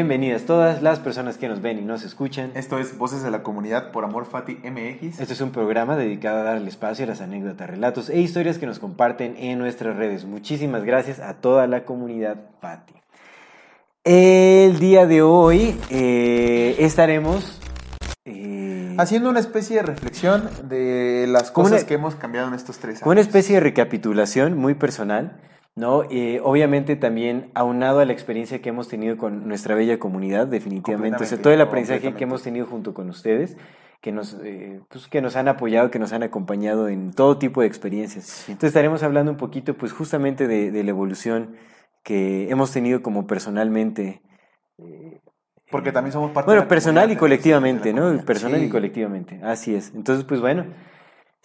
Bienvenidas 0.00 0.42
todas 0.42 0.82
las 0.82 0.98
personas 0.98 1.38
que 1.38 1.48
nos 1.48 1.62
ven 1.62 1.78
y 1.78 1.80
nos 1.80 2.02
escuchan. 2.02 2.50
Esto 2.54 2.78
es 2.78 2.98
Voces 2.98 3.22
de 3.22 3.30
la 3.30 3.42
Comunidad 3.42 3.92
por 3.92 4.04
Amor 4.04 4.26
Fati 4.26 4.56
MX. 4.56 5.20
Este 5.20 5.32
es 5.32 5.40
un 5.40 5.52
programa 5.52 5.96
dedicado 5.96 6.40
a 6.40 6.42
darle 6.42 6.68
espacio 6.68 7.06
a 7.06 7.08
las 7.08 7.22
anécdotas, 7.22 7.70
relatos 7.70 8.10
e 8.10 8.20
historias 8.20 8.58
que 8.58 8.66
nos 8.66 8.78
comparten 8.78 9.36
en 9.38 9.58
nuestras 9.58 9.96
redes. 9.96 10.26
Muchísimas 10.26 10.84
gracias 10.84 11.18
a 11.18 11.32
toda 11.40 11.66
la 11.66 11.86
comunidad 11.86 12.36
Fati. 12.60 12.92
El 14.04 14.78
día 14.80 15.06
de 15.06 15.22
hoy 15.22 15.80
eh, 15.88 16.76
estaremos 16.78 17.58
eh, 18.26 18.94
Haciendo 18.98 19.30
una 19.30 19.40
especie 19.40 19.76
de 19.76 19.82
reflexión 19.82 20.50
de 20.68 21.24
las 21.26 21.50
cosas 21.50 21.72
una- 21.80 21.86
que 21.86 21.94
hemos 21.94 22.16
cambiado 22.16 22.48
en 22.48 22.52
estos 22.54 22.76
tres 22.80 22.96
años. 22.96 23.06
una 23.10 23.22
especie 23.22 23.54
de 23.54 23.60
recapitulación 23.60 24.58
muy 24.58 24.74
personal, 24.74 25.40
¿no? 25.76 26.04
Eh, 26.10 26.40
obviamente 26.42 26.96
también 26.96 27.50
aunado 27.54 28.00
a 28.00 28.04
la 28.04 28.12
experiencia 28.12 28.60
que 28.60 28.70
hemos 28.70 28.88
tenido 28.88 29.16
con 29.16 29.46
nuestra 29.46 29.74
bella 29.74 29.98
comunidad, 29.98 30.46
definitivamente. 30.46 31.22
O 31.22 31.26
sea, 31.26 31.40
todo 31.40 31.52
el 31.52 31.60
aprendizaje 31.60 32.14
que 32.14 32.24
hemos 32.24 32.42
tenido 32.42 32.66
junto 32.66 32.94
con 32.94 33.08
ustedes, 33.10 33.56
que 34.00 34.10
nos, 34.10 34.38
eh, 34.42 34.80
pues, 34.88 35.06
que 35.06 35.20
nos 35.20 35.36
han 35.36 35.48
apoyado, 35.48 35.90
que 35.90 35.98
nos 35.98 36.12
han 36.12 36.22
acompañado 36.22 36.88
en 36.88 37.12
todo 37.12 37.38
tipo 37.38 37.60
de 37.60 37.66
experiencias. 37.66 38.48
Entonces 38.48 38.68
estaremos 38.68 39.02
hablando 39.02 39.30
un 39.30 39.38
poquito, 39.38 39.74
pues 39.74 39.92
justamente 39.92 40.48
de, 40.48 40.72
de 40.72 40.82
la 40.82 40.90
evolución 40.90 41.56
que 42.02 42.48
hemos 42.50 42.72
tenido 42.72 43.02
como 43.02 43.26
personalmente. 43.26 44.22
Porque 45.70 45.92
también 45.92 46.12
somos 46.12 46.30
parte 46.30 46.50
de 46.50 46.54
Bueno, 46.54 46.62
la 46.62 46.68
personal 46.68 47.10
y 47.10 47.16
colectivamente, 47.16 47.92
de 47.92 47.94
¿no? 47.94 48.24
Personal 48.24 48.62
y 48.62 48.68
colectivamente, 48.68 49.40
así 49.42 49.74
es. 49.74 49.92
Entonces, 49.94 50.24
pues 50.24 50.40
bueno, 50.40 50.66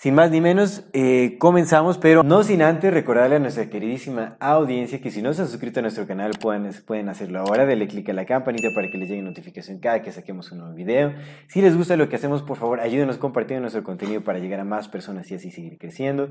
sin 0.01 0.15
más 0.15 0.31
ni 0.31 0.41
menos, 0.41 0.83
eh, 0.93 1.35
comenzamos, 1.37 1.99
pero 1.99 2.23
no 2.23 2.41
sin 2.41 2.63
antes 2.63 2.91
recordarle 2.91 3.35
a 3.35 3.39
nuestra 3.39 3.69
queridísima 3.69 4.35
audiencia 4.39 4.99
que 4.99 5.11
si 5.11 5.21
no 5.21 5.31
se 5.31 5.43
han 5.43 5.47
suscrito 5.47 5.77
a 5.77 5.83
nuestro 5.83 6.07
canal 6.07 6.31
pueden, 6.41 6.71
pueden 6.87 7.07
hacerlo 7.07 7.41
ahora, 7.41 7.67
denle 7.67 7.87
clic 7.87 8.09
a 8.09 8.13
la 8.13 8.25
campanita 8.25 8.69
para 8.73 8.89
que 8.89 8.97
les 8.97 9.09
llegue 9.09 9.21
notificación 9.21 9.77
cada 9.77 10.01
que 10.01 10.11
saquemos 10.11 10.51
un 10.51 10.57
nuevo 10.57 10.73
video. 10.73 11.13
Si 11.49 11.61
les 11.61 11.77
gusta 11.77 11.97
lo 11.97 12.09
que 12.09 12.15
hacemos, 12.15 12.41
por 12.41 12.57
favor, 12.57 12.79
ayúdenos 12.79 13.17
compartiendo 13.17 13.61
nuestro 13.61 13.83
contenido 13.83 14.21
para 14.21 14.39
llegar 14.39 14.59
a 14.59 14.63
más 14.63 14.87
personas 14.87 15.29
y 15.29 15.35
así 15.35 15.51
seguir 15.51 15.77
creciendo. 15.77 16.29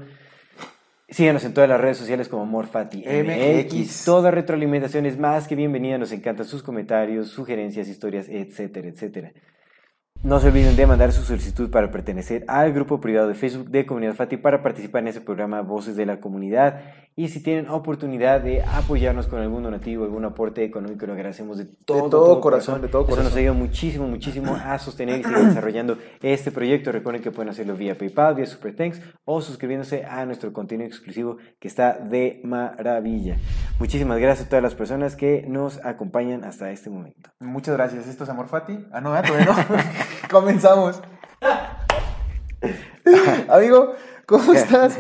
Síganos 1.09 1.45
en 1.45 1.55
todas 1.55 1.71
las 1.71 1.81
redes 1.81 1.97
sociales 1.97 2.29
como 2.29 2.47
Morfati 2.47 3.05
MX. 3.07 4.05
Toda 4.05 4.33
retroalimentación 4.33 5.07
es 5.07 5.17
más 5.17 5.47
que 5.47 5.55
bienvenida. 5.55 5.97
Nos 5.97 6.11
encantan 6.11 6.45
sus 6.45 6.65
comentarios, 6.65 7.29
sugerencias, 7.29 7.87
historias, 7.87 8.29
etcétera, 8.29 8.89
etcétera. 8.89 9.33
No 10.23 10.39
se 10.39 10.49
olviden 10.49 10.77
de 10.77 10.87
mandar 10.87 11.13
su 11.13 11.23
solicitud 11.23 11.71
para 11.71 11.91
pertenecer 11.91 12.45
al 12.47 12.75
grupo 12.75 13.01
privado 13.01 13.27
de 13.27 13.35
Facebook 13.35 13.71
de 13.71 13.87
Comunidad 13.87 14.13
Fati 14.13 14.37
para 14.37 14.63
participar 14.63 15.01
en 15.01 15.09
ese 15.09 15.23
programa 15.23 15.63
Voces 15.63 15.97
de 15.97 16.05
la 16.05 16.21
Comunidad. 16.21 16.83
Y 17.17 17.29
si 17.29 17.43
tienen 17.43 17.69
oportunidad 17.69 18.41
de 18.41 18.63
apoyarnos 18.63 19.27
con 19.27 19.41
algún 19.41 19.63
donativo, 19.63 20.05
algún 20.05 20.25
aporte 20.25 20.65
económico, 20.65 21.07
lo 21.07 21.13
agradecemos 21.13 21.59
de 21.59 21.67
todo, 21.85 22.09
todo 22.09 22.41
corazón, 22.41 22.81
de 22.81 22.89
todo 22.89 23.03
Eso 23.03 23.11
nos 23.11 23.19
corazón. 23.19 23.39
ayuda 23.39 23.53
muchísimo, 23.53 24.07
muchísimo 24.07 24.55
a 24.55 24.79
sostener 24.79 25.21
y 25.21 25.25
seguir 25.25 25.39
desarrollando 25.39 25.99
este 26.23 26.51
proyecto. 26.51 26.93
Recuerden 26.93 27.23
que 27.23 27.31
pueden 27.31 27.51
hacerlo 27.51 27.75
vía 27.75 27.99
PayPal, 27.99 28.37
vía 28.37 28.47
Super 28.47 28.75
Thanks 28.75 29.01
o 29.25 29.43
suscribiéndose 29.43 30.05
a 30.05 30.25
nuestro 30.25 30.53
contenido 30.53 30.89
exclusivo 30.89 31.37
que 31.59 31.69
está 31.69 31.95
de 31.95 32.41
maravilla. 32.45 33.37
Muchísimas 33.79 34.19
gracias 34.19 34.47
a 34.47 34.49
todas 34.49 34.63
las 34.63 34.75
personas 34.75 35.17
que 35.17 35.45
nos 35.47 35.85
acompañan 35.85 36.45
hasta 36.45 36.71
este 36.71 36.91
momento. 36.91 37.31
Muchas 37.41 37.77
gracias. 37.77 38.07
Esto 38.07 38.25
es 38.25 38.31
Amor 38.31 38.49
Fati. 38.49 38.87
Ah, 38.93 39.01
no, 39.01 39.13
ah, 39.13 39.23
todavía 39.23 39.47
no. 39.47 39.55
Comenzamos. 40.31 41.03
Amigo, 43.49 43.95
¿cómo 44.31 44.53
estás? 44.55 44.97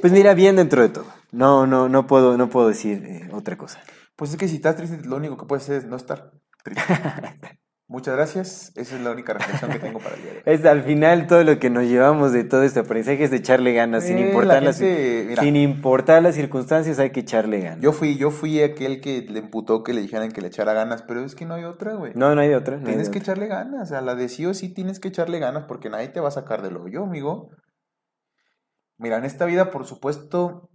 Pues 0.00 0.12
mira, 0.12 0.34
bien 0.34 0.56
dentro 0.56 0.82
de 0.82 0.88
todo. 0.88 1.06
No, 1.30 1.66
no, 1.66 1.88
no 1.88 2.06
puedo, 2.08 2.36
no 2.36 2.48
puedo 2.48 2.66
decir 2.68 3.04
eh, 3.06 3.28
otra 3.32 3.56
cosa. 3.56 3.78
Pues 4.16 4.32
es 4.32 4.36
que 4.36 4.48
si 4.48 4.56
estás 4.56 4.74
triste, 4.76 4.98
lo 5.06 5.16
único 5.16 5.36
que 5.36 5.46
puedes 5.46 5.62
hacer 5.64 5.76
es 5.76 5.84
no 5.84 5.96
estar 5.96 6.32
triste. 6.64 6.82
Muchas 7.88 8.16
gracias. 8.16 8.72
Esa 8.74 8.96
es 8.96 9.00
la 9.02 9.12
única 9.12 9.32
reflexión 9.32 9.70
que 9.70 9.78
tengo 9.78 10.00
para 10.00 10.16
el 10.16 10.22
día 10.22 10.30
de 10.32 10.36
hoy. 10.38 10.42
Es 10.46 10.64
al 10.64 10.82
final 10.82 11.28
todo 11.28 11.44
lo 11.44 11.60
que 11.60 11.70
nos 11.70 11.84
llevamos 11.84 12.32
de 12.32 12.42
todo 12.42 12.64
este 12.64 12.80
aprendizaje 12.80 13.22
es 13.22 13.30
de 13.30 13.36
echarle 13.36 13.74
ganas, 13.74 14.02
sin 14.02 14.18
Eh, 14.18 14.26
importar 14.28 14.60
la 14.64 14.70
las, 14.70 14.80
mira. 14.80 15.40
sin 15.40 15.54
importar 15.54 16.20
las 16.20 16.34
circunstancias, 16.34 16.98
hay 16.98 17.10
que 17.10 17.20
echarle 17.20 17.60
ganas. 17.60 17.80
Yo 17.80 17.92
fui, 17.92 18.16
yo 18.16 18.32
fui 18.32 18.60
aquel 18.60 19.00
que 19.00 19.22
le 19.28 19.38
emputó 19.38 19.84
que 19.84 19.94
le 19.94 20.00
dijeran 20.00 20.32
que 20.32 20.40
le 20.40 20.48
echara 20.48 20.72
ganas, 20.72 21.02
pero 21.02 21.24
es 21.24 21.36
que 21.36 21.46
no 21.46 21.54
hay 21.54 21.62
otra, 21.62 21.94
güey. 21.94 22.10
No, 22.16 22.34
no 22.34 22.40
hay 22.40 22.48
de 22.48 22.56
otra. 22.56 22.74
no 22.74 22.80
hay 22.80 22.86
Tienes 22.86 23.06
de 23.06 23.12
que 23.12 23.18
otra. 23.20 23.34
echarle 23.34 23.46
ganas, 23.46 23.92
a 23.92 24.00
la 24.00 24.16
de 24.16 24.28
sí 24.30 24.44
o 24.46 24.52
sí 24.54 24.68
tienes 24.68 24.98
que 24.98 25.06
echarle 25.06 25.38
ganas 25.38 25.66
porque 25.68 25.88
nadie 25.88 26.08
te 26.08 26.18
va 26.18 26.26
a 26.28 26.32
sacar 26.32 26.62
del 26.62 26.76
hoyo, 26.78 27.04
amigo. 27.04 27.50
Mira, 28.98 29.18
en 29.18 29.24
esta 29.24 29.44
vida, 29.44 29.70
por 29.70 29.86
supuesto, 29.86 30.70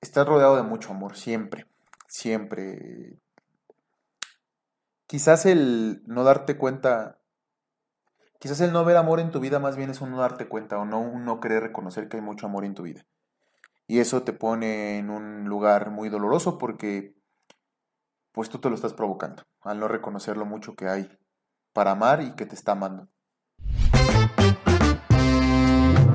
estás 0.00 0.26
rodeado 0.26 0.56
de 0.56 0.62
mucho 0.62 0.90
amor, 0.90 1.16
siempre, 1.16 1.66
siempre. 2.08 3.18
Quizás 5.06 5.46
el 5.46 6.02
no 6.06 6.24
darte 6.24 6.56
cuenta, 6.56 7.20
quizás 8.38 8.60
el 8.60 8.72
no 8.72 8.84
ver 8.84 8.96
amor 8.96 9.20
en 9.20 9.30
tu 9.30 9.40
vida 9.40 9.58
más 9.58 9.76
bien 9.76 9.90
es 9.90 10.00
un 10.00 10.10
no 10.10 10.18
darte 10.18 10.48
cuenta 10.48 10.78
o 10.78 10.84
no 10.84 11.00
un 11.00 11.24
no 11.24 11.40
querer 11.40 11.62
reconocer 11.62 12.08
que 12.08 12.16
hay 12.16 12.22
mucho 12.22 12.46
amor 12.46 12.64
en 12.64 12.74
tu 12.74 12.82
vida. 12.82 13.06
Y 13.86 13.98
eso 13.98 14.22
te 14.22 14.32
pone 14.32 14.98
en 14.98 15.10
un 15.10 15.48
lugar 15.48 15.90
muy 15.90 16.08
doloroso 16.08 16.58
porque 16.58 17.16
pues 18.32 18.48
tú 18.48 18.58
te 18.58 18.68
lo 18.68 18.76
estás 18.76 18.94
provocando 18.94 19.44
al 19.62 19.80
no 19.80 19.88
reconocer 19.88 20.36
lo 20.36 20.46
mucho 20.46 20.74
que 20.74 20.88
hay 20.88 21.18
para 21.72 21.92
amar 21.92 22.22
y 22.22 22.34
que 22.34 22.46
te 22.46 22.54
está 22.54 22.72
amando. 22.72 23.08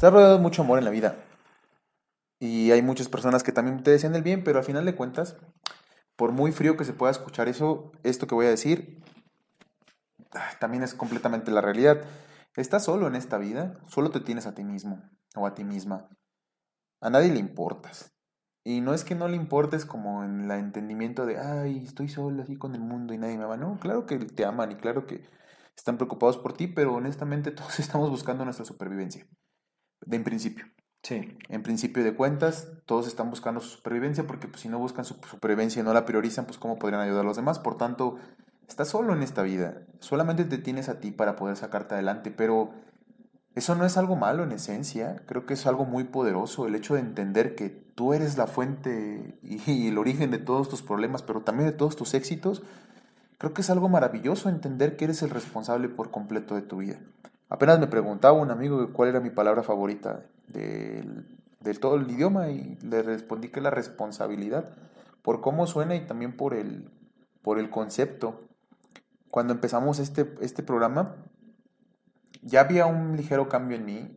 Estás 0.00 0.14
rodeado 0.14 0.38
de 0.38 0.42
mucho 0.42 0.62
amor 0.62 0.78
en 0.78 0.86
la 0.86 0.90
vida. 0.90 1.14
Y 2.38 2.70
hay 2.70 2.80
muchas 2.80 3.10
personas 3.10 3.42
que 3.42 3.52
también 3.52 3.82
te 3.82 3.90
desean 3.90 4.14
el 4.14 4.22
bien, 4.22 4.42
pero 4.42 4.58
al 4.58 4.64
final 4.64 4.86
de 4.86 4.94
cuentas, 4.94 5.36
por 6.16 6.32
muy 6.32 6.52
frío 6.52 6.78
que 6.78 6.86
se 6.86 6.94
pueda 6.94 7.10
escuchar 7.10 7.48
eso, 7.48 7.92
esto 8.02 8.26
que 8.26 8.34
voy 8.34 8.46
a 8.46 8.48
decir, 8.48 9.04
ah, 10.32 10.52
también 10.58 10.82
es 10.82 10.94
completamente 10.94 11.50
la 11.50 11.60
realidad. 11.60 12.00
Estás 12.56 12.84
solo 12.84 13.08
en 13.08 13.14
esta 13.14 13.36
vida, 13.36 13.78
solo 13.88 14.10
te 14.10 14.20
tienes 14.20 14.46
a 14.46 14.54
ti 14.54 14.64
mismo 14.64 15.02
o 15.36 15.46
a 15.46 15.52
ti 15.52 15.64
misma. 15.64 16.08
A 17.02 17.10
nadie 17.10 17.30
le 17.30 17.38
importas. 17.38 18.10
Y 18.64 18.80
no 18.80 18.94
es 18.94 19.04
que 19.04 19.14
no 19.14 19.28
le 19.28 19.36
importes 19.36 19.84
como 19.84 20.24
en 20.24 20.50
el 20.50 20.50
entendimiento 20.52 21.26
de, 21.26 21.38
ay, 21.38 21.84
estoy 21.84 22.08
solo 22.08 22.42
así 22.42 22.56
con 22.56 22.74
el 22.74 22.80
mundo 22.80 23.12
y 23.12 23.18
nadie 23.18 23.36
me 23.36 23.44
ama. 23.44 23.58
No, 23.58 23.78
claro 23.78 24.06
que 24.06 24.16
te 24.16 24.46
aman 24.46 24.72
y 24.72 24.76
claro 24.76 25.06
que 25.06 25.28
están 25.76 25.98
preocupados 25.98 26.38
por 26.38 26.54
ti, 26.54 26.68
pero 26.68 26.94
honestamente 26.94 27.50
todos 27.50 27.78
estamos 27.78 28.08
buscando 28.08 28.46
nuestra 28.46 28.64
supervivencia. 28.64 29.26
De 30.04 30.16
en 30.16 30.24
principio. 30.24 30.66
Sí. 31.02 31.36
En 31.48 31.62
principio 31.62 32.04
de 32.04 32.14
cuentas, 32.14 32.68
todos 32.84 33.06
están 33.06 33.30
buscando 33.30 33.60
su 33.60 33.70
supervivencia 33.70 34.26
porque 34.26 34.48
pues, 34.48 34.62
si 34.62 34.68
no 34.68 34.78
buscan 34.78 35.04
su 35.04 35.14
supervivencia 35.28 35.80
y 35.80 35.84
no 35.84 35.94
la 35.94 36.04
priorizan, 36.04 36.44
pues 36.44 36.58
cómo 36.58 36.78
podrían 36.78 37.00
ayudar 37.00 37.22
a 37.22 37.28
los 37.28 37.36
demás. 37.36 37.58
Por 37.58 37.78
tanto, 37.78 38.16
estás 38.68 38.88
solo 38.88 39.14
en 39.14 39.22
esta 39.22 39.42
vida. 39.42 39.82
Solamente 40.00 40.44
te 40.44 40.58
tienes 40.58 40.88
a 40.88 41.00
ti 41.00 41.10
para 41.10 41.36
poder 41.36 41.56
sacarte 41.56 41.94
adelante, 41.94 42.30
pero 42.30 42.70
eso 43.54 43.74
no 43.74 43.84
es 43.84 43.96
algo 43.96 44.16
malo 44.16 44.44
en 44.44 44.52
esencia. 44.52 45.22
Creo 45.26 45.46
que 45.46 45.54
es 45.54 45.66
algo 45.66 45.84
muy 45.84 46.04
poderoso 46.04 46.66
el 46.66 46.74
hecho 46.74 46.94
de 46.94 47.00
entender 47.00 47.54
que 47.54 47.70
tú 47.70 48.12
eres 48.12 48.36
la 48.36 48.46
fuente 48.46 49.38
y 49.42 49.88
el 49.88 49.98
origen 49.98 50.30
de 50.30 50.38
todos 50.38 50.68
tus 50.68 50.82
problemas, 50.82 51.22
pero 51.22 51.40
también 51.40 51.70
de 51.70 51.76
todos 51.76 51.96
tus 51.96 52.14
éxitos. 52.14 52.62
Creo 53.38 53.54
que 53.54 53.62
es 53.62 53.70
algo 53.70 53.88
maravilloso 53.88 54.50
entender 54.50 54.96
que 54.96 55.06
eres 55.06 55.22
el 55.22 55.30
responsable 55.30 55.88
por 55.88 56.10
completo 56.10 56.54
de 56.54 56.62
tu 56.62 56.76
vida. 56.76 56.98
Apenas 57.50 57.78
me 57.78 57.88
preguntaba 57.88 58.32
un 58.32 58.50
amigo 58.50 58.92
cuál 58.92 59.10
era 59.10 59.20
mi 59.20 59.30
palabra 59.30 59.62
favorita 59.62 60.22
de 60.48 61.74
todo 61.80 61.96
el 61.96 62.10
idioma 62.10 62.48
y 62.48 62.78
le 62.82 63.02
respondí 63.02 63.48
que 63.48 63.60
la 63.60 63.70
responsabilidad 63.70 64.72
por 65.22 65.40
cómo 65.40 65.66
suena 65.66 65.94
y 65.94 66.06
también 66.06 66.36
por 66.36 66.54
el, 66.54 66.90
por 67.42 67.58
el 67.58 67.70
concepto. 67.70 68.40
Cuando 69.30 69.52
empezamos 69.52 69.98
este, 69.98 70.34
este 70.40 70.62
programa, 70.62 71.16
ya 72.42 72.60
había 72.60 72.86
un 72.86 73.16
ligero 73.16 73.48
cambio 73.48 73.76
en 73.76 73.84
mí, 73.84 74.16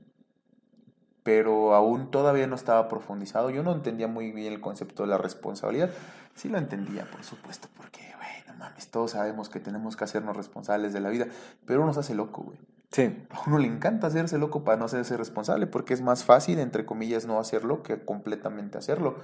pero 1.24 1.76
aún 1.76 2.10
todavía 2.10 2.48
no 2.48 2.56
estaba 2.56 2.88
profundizado. 2.88 3.50
Yo 3.50 3.64
no 3.64 3.74
entendía 3.74 4.08
muy 4.08 4.32
bien 4.32 4.54
el 4.54 4.62
concepto 4.62 5.04
de 5.04 5.10
la 5.10 5.18
responsabilidad. 5.18 5.92
Sí 6.36 6.50
lo 6.50 6.58
entendía, 6.58 7.10
por 7.12 7.24
supuesto, 7.24 7.68
porque, 7.78 8.02
güey, 8.18 8.48
no 8.48 8.54
mames, 8.56 8.90
todos 8.90 9.12
sabemos 9.12 9.50
que 9.50 9.60
tenemos 9.60 9.96
que 9.96 10.04
hacernos 10.04 10.36
responsables 10.36 10.94
de 10.94 11.00
la 11.00 11.10
vida, 11.10 11.28
pero 11.66 11.84
uno 11.84 11.94
se 11.94 12.00
hace 12.00 12.16
loco, 12.16 12.44
güey. 12.44 12.58
Sí. 12.94 13.26
A 13.32 13.42
uno 13.48 13.58
le 13.58 13.68
encanta 13.68 14.08
hacerse 14.08 14.38
loco 14.38 14.64
para 14.64 14.78
no 14.78 14.86
hacerse 14.86 15.18
responsable, 15.18 15.66
porque 15.66 15.96
es 15.96 16.02
más 16.02 16.24
fácil, 16.24 16.60
entre 16.60 16.86
comillas, 16.86 17.26
no 17.26 17.40
hacerlo 17.40 17.82
que 17.82 18.06
completamente 18.06 18.78
hacerlo. 18.78 19.18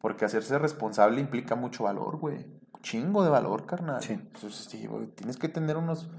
Porque 0.00 0.24
hacerse 0.24 0.58
responsable 0.58 1.20
implica 1.20 1.54
mucho 1.54 1.84
valor, 1.84 2.16
güey. 2.16 2.46
Chingo 2.80 3.22
de 3.22 3.28
valor, 3.28 3.66
carnal. 3.66 4.02
Sí. 4.02 4.14
Entonces, 4.14 4.64
sí, 4.64 4.86
güey, 4.86 5.06
tienes 5.08 5.36
que 5.36 5.48
tener 5.48 5.76
unos... 5.76 6.10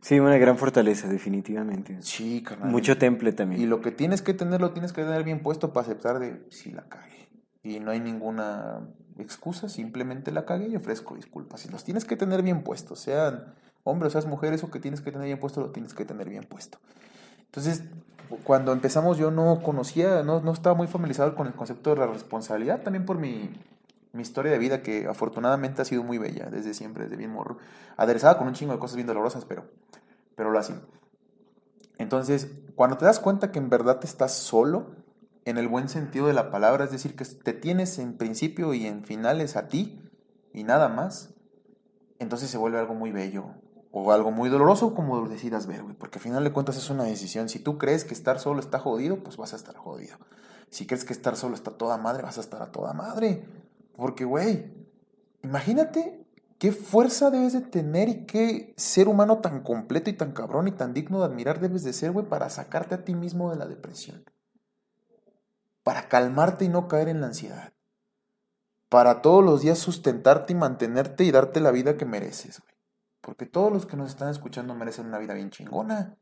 Sí, 0.00 0.18
una 0.18 0.38
gran 0.38 0.56
fortaleza, 0.56 1.06
definitivamente. 1.06 1.98
Sí, 2.00 2.42
carnal. 2.42 2.70
Mucho 2.70 2.96
temple 2.96 3.32
también. 3.32 3.60
Y 3.60 3.66
lo 3.66 3.82
que 3.82 3.90
tienes 3.90 4.22
que 4.22 4.32
tener, 4.32 4.62
lo 4.62 4.72
tienes 4.72 4.94
que 4.94 5.02
tener 5.02 5.22
bien 5.22 5.42
puesto 5.42 5.74
para 5.74 5.86
aceptar 5.86 6.18
de 6.18 6.46
si 6.48 6.72
la 6.72 6.88
cagué. 6.88 7.28
Y 7.62 7.78
no 7.78 7.90
hay 7.90 8.00
ninguna 8.00 8.88
excusa, 9.18 9.68
simplemente 9.68 10.32
la 10.32 10.46
cagué 10.46 10.68
y 10.68 10.76
ofrezco 10.76 11.14
disculpas. 11.14 11.66
Y 11.66 11.68
los 11.68 11.84
tienes 11.84 12.06
que 12.06 12.16
tener 12.16 12.42
bien 12.42 12.62
puestos, 12.62 13.00
sean 13.00 13.54
hombres 13.84 14.10
o 14.10 14.12
seas 14.12 14.26
mujeres, 14.26 14.60
eso 14.60 14.70
que 14.70 14.80
tienes 14.80 15.00
que 15.00 15.12
tener 15.12 15.26
bien 15.26 15.40
puesto, 15.40 15.60
lo 15.60 15.70
tienes 15.70 15.94
que 15.94 16.04
tener 16.04 16.28
bien 16.28 16.44
puesto. 16.44 16.78
Entonces, 17.46 17.84
cuando 18.44 18.72
empezamos 18.72 19.18
yo 19.18 19.30
no 19.30 19.62
conocía, 19.62 20.22
no, 20.22 20.40
no 20.40 20.52
estaba 20.52 20.76
muy 20.76 20.86
familiarizado 20.86 21.34
con 21.34 21.46
el 21.46 21.54
concepto 21.54 21.90
de 21.90 21.96
la 21.96 22.06
responsabilidad, 22.06 22.82
también 22.82 23.04
por 23.04 23.18
mi, 23.18 23.50
mi 24.12 24.22
historia 24.22 24.52
de 24.52 24.58
vida 24.58 24.82
que 24.82 25.06
afortunadamente 25.06 25.82
ha 25.82 25.84
sido 25.84 26.02
muy 26.02 26.18
bella 26.18 26.48
desde 26.50 26.74
siempre, 26.74 27.04
desde 27.04 27.16
bien 27.16 27.30
morro, 27.30 27.58
aderezada 27.96 28.38
con 28.38 28.46
un 28.46 28.54
chingo 28.54 28.72
de 28.72 28.78
cosas 28.78 28.96
bien 28.96 29.06
dolorosas, 29.06 29.44
pero, 29.44 29.64
pero 30.36 30.50
lo 30.50 30.62
sido. 30.62 30.80
Entonces, 31.98 32.50
cuando 32.74 32.96
te 32.96 33.04
das 33.04 33.20
cuenta 33.20 33.52
que 33.52 33.58
en 33.58 33.68
verdad 33.68 34.00
estás 34.02 34.34
solo, 34.34 34.96
en 35.44 35.58
el 35.58 35.68
buen 35.68 35.88
sentido 35.88 36.26
de 36.26 36.32
la 36.32 36.50
palabra, 36.50 36.84
es 36.84 36.90
decir, 36.90 37.16
que 37.16 37.24
te 37.24 37.52
tienes 37.52 37.98
en 37.98 38.16
principio 38.16 38.74
y 38.74 38.86
en 38.86 39.04
finales 39.04 39.56
a 39.56 39.68
ti 39.68 40.00
y 40.52 40.64
nada 40.64 40.88
más, 40.88 41.34
entonces 42.18 42.50
se 42.50 42.58
vuelve 42.58 42.78
algo 42.78 42.94
muy 42.94 43.10
bello 43.10 43.54
o 43.92 44.12
algo 44.12 44.30
muy 44.30 44.48
doloroso 44.48 44.94
como 44.94 45.28
decidas 45.28 45.66
ver, 45.66 45.82
güey, 45.82 45.96
porque 45.96 46.18
al 46.18 46.22
final 46.22 46.44
de 46.44 46.52
cuentas 46.52 46.76
es 46.76 46.90
una 46.90 47.04
decisión. 47.04 47.48
Si 47.48 47.58
tú 47.58 47.76
crees 47.76 48.04
que 48.04 48.14
estar 48.14 48.38
solo 48.38 48.60
está 48.60 48.78
jodido, 48.78 49.22
pues 49.22 49.36
vas 49.36 49.52
a 49.52 49.56
estar 49.56 49.76
jodido. 49.76 50.16
Si 50.70 50.86
crees 50.86 51.04
que 51.04 51.12
estar 51.12 51.36
solo 51.36 51.54
está 51.56 51.72
toda 51.72 51.98
madre, 51.98 52.22
vas 52.22 52.38
a 52.38 52.40
estar 52.40 52.62
a 52.62 52.70
toda 52.70 52.92
madre. 52.92 53.44
Porque, 53.96 54.24
güey, 54.24 54.72
imagínate 55.42 56.24
qué 56.58 56.70
fuerza 56.70 57.30
debes 57.30 57.52
de 57.52 57.62
tener 57.62 58.08
y 58.08 58.26
qué 58.26 58.74
ser 58.76 59.08
humano 59.08 59.38
tan 59.38 59.62
completo 59.62 60.10
y 60.10 60.12
tan 60.12 60.32
cabrón 60.32 60.68
y 60.68 60.72
tan 60.72 60.94
digno 60.94 61.18
de 61.18 61.24
admirar 61.24 61.58
debes 61.58 61.82
de 61.82 61.92
ser, 61.92 62.12
güey, 62.12 62.26
para 62.26 62.48
sacarte 62.48 62.94
a 62.94 63.04
ti 63.04 63.16
mismo 63.16 63.50
de 63.50 63.56
la 63.56 63.66
depresión. 63.66 64.24
Para 65.82 66.08
calmarte 66.08 66.64
y 66.64 66.68
no 66.68 66.86
caer 66.86 67.08
en 67.08 67.20
la 67.20 67.28
ansiedad. 67.28 67.72
Para 68.88 69.22
todos 69.22 69.44
los 69.44 69.62
días 69.62 69.78
sustentarte 69.78 70.52
y 70.52 70.56
mantenerte 70.56 71.24
y 71.24 71.32
darte 71.32 71.60
la 71.60 71.72
vida 71.72 71.96
que 71.96 72.04
mereces, 72.04 72.60
güey. 72.60 72.69
Porque 73.30 73.46
todos 73.46 73.72
los 73.72 73.86
que 73.86 73.96
nos 73.96 74.08
están 74.10 74.28
escuchando 74.28 74.74
merecen 74.74 75.06
una 75.06 75.20
vida 75.20 75.34
bien 75.34 75.50
chingona. 75.50 76.16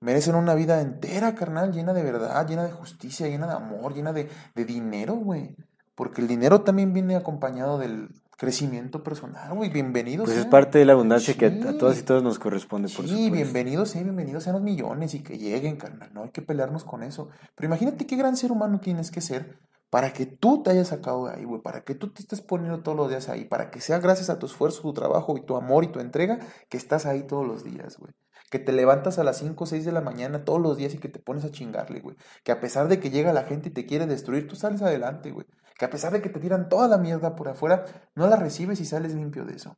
Merecen 0.00 0.34
una 0.34 0.54
vida 0.54 0.82
entera, 0.82 1.34
carnal, 1.34 1.72
llena 1.72 1.94
de 1.94 2.02
verdad, 2.02 2.46
llena 2.46 2.64
de 2.64 2.72
justicia, 2.72 3.26
llena 3.26 3.46
de 3.46 3.54
amor, 3.54 3.94
llena 3.94 4.12
de, 4.12 4.28
de 4.54 4.64
dinero, 4.66 5.14
güey. 5.14 5.56
Porque 5.94 6.20
el 6.20 6.28
dinero 6.28 6.60
también 6.60 6.92
viene 6.92 7.16
acompañado 7.16 7.78
del 7.78 8.10
crecimiento 8.36 9.02
personal, 9.02 9.54
güey. 9.54 9.70
Bienvenidos. 9.70 10.26
Pues 10.26 10.36
es 10.36 10.44
parte 10.44 10.78
de 10.78 10.84
la 10.84 10.92
abundancia 10.92 11.32
que 11.38 11.46
a, 11.46 11.50
Sí. 11.50 11.62
a 11.66 11.78
todas 11.78 11.98
y 11.98 12.02
todos 12.02 12.22
nos 12.22 12.38
corresponde, 12.38 12.90
por 12.94 13.08
Sí, 13.08 13.30
bienvenidos, 13.30 13.88
sí, 13.88 14.02
bienvenidos 14.02 14.44
sean 14.44 14.56
los 14.56 14.62
millones 14.62 15.14
y 15.14 15.22
que 15.22 15.38
lleguen, 15.38 15.76
carnal. 15.76 16.10
No 16.12 16.24
hay 16.24 16.32
que 16.32 16.42
pelearnos 16.42 16.84
con 16.84 17.02
eso. 17.02 17.30
Pero 17.54 17.68
imagínate 17.68 18.06
qué 18.06 18.16
gran 18.16 18.36
ser 18.36 18.52
humano 18.52 18.78
tienes 18.78 19.10
que 19.10 19.22
ser 19.22 19.58
para 19.92 20.14
que 20.14 20.24
tú 20.24 20.62
te 20.62 20.70
hayas 20.70 20.88
sacado 20.88 21.26
de 21.26 21.34
ahí, 21.34 21.44
güey. 21.44 21.60
Para 21.60 21.84
que 21.84 21.94
tú 21.94 22.08
te 22.08 22.22
estés 22.22 22.40
poniendo 22.40 22.82
todos 22.82 22.96
los 22.96 23.10
días 23.10 23.28
ahí. 23.28 23.44
Para 23.44 23.70
que 23.70 23.82
sea 23.82 23.98
gracias 23.98 24.30
a 24.30 24.38
tu 24.38 24.46
esfuerzo, 24.46 24.80
tu 24.80 24.94
trabajo 24.94 25.36
y 25.36 25.42
tu 25.42 25.54
amor 25.54 25.84
y 25.84 25.88
tu 25.88 26.00
entrega 26.00 26.38
que 26.70 26.78
estás 26.78 27.04
ahí 27.04 27.24
todos 27.24 27.46
los 27.46 27.62
días, 27.62 27.98
güey. 27.98 28.14
Que 28.50 28.58
te 28.58 28.72
levantas 28.72 29.18
a 29.18 29.22
las 29.22 29.36
5 29.36 29.64
o 29.64 29.66
6 29.66 29.84
de 29.84 29.92
la 29.92 30.00
mañana 30.00 30.46
todos 30.46 30.62
los 30.62 30.78
días 30.78 30.94
y 30.94 30.98
que 30.98 31.10
te 31.10 31.18
pones 31.18 31.44
a 31.44 31.50
chingarle, 31.50 32.00
güey. 32.00 32.16
Que 32.42 32.52
a 32.52 32.58
pesar 32.58 32.88
de 32.88 33.00
que 33.00 33.10
llega 33.10 33.34
la 33.34 33.44
gente 33.44 33.68
y 33.68 33.72
te 33.72 33.84
quiere 33.84 34.06
destruir, 34.06 34.48
tú 34.48 34.56
sales 34.56 34.80
adelante, 34.80 35.30
güey. 35.30 35.46
Que 35.78 35.84
a 35.84 35.90
pesar 35.90 36.10
de 36.14 36.22
que 36.22 36.30
te 36.30 36.40
tiran 36.40 36.70
toda 36.70 36.88
la 36.88 36.96
mierda 36.96 37.36
por 37.36 37.50
afuera, 37.50 37.84
no 38.14 38.26
la 38.28 38.36
recibes 38.36 38.80
y 38.80 38.86
sales 38.86 39.14
limpio 39.14 39.44
de 39.44 39.56
eso. 39.56 39.76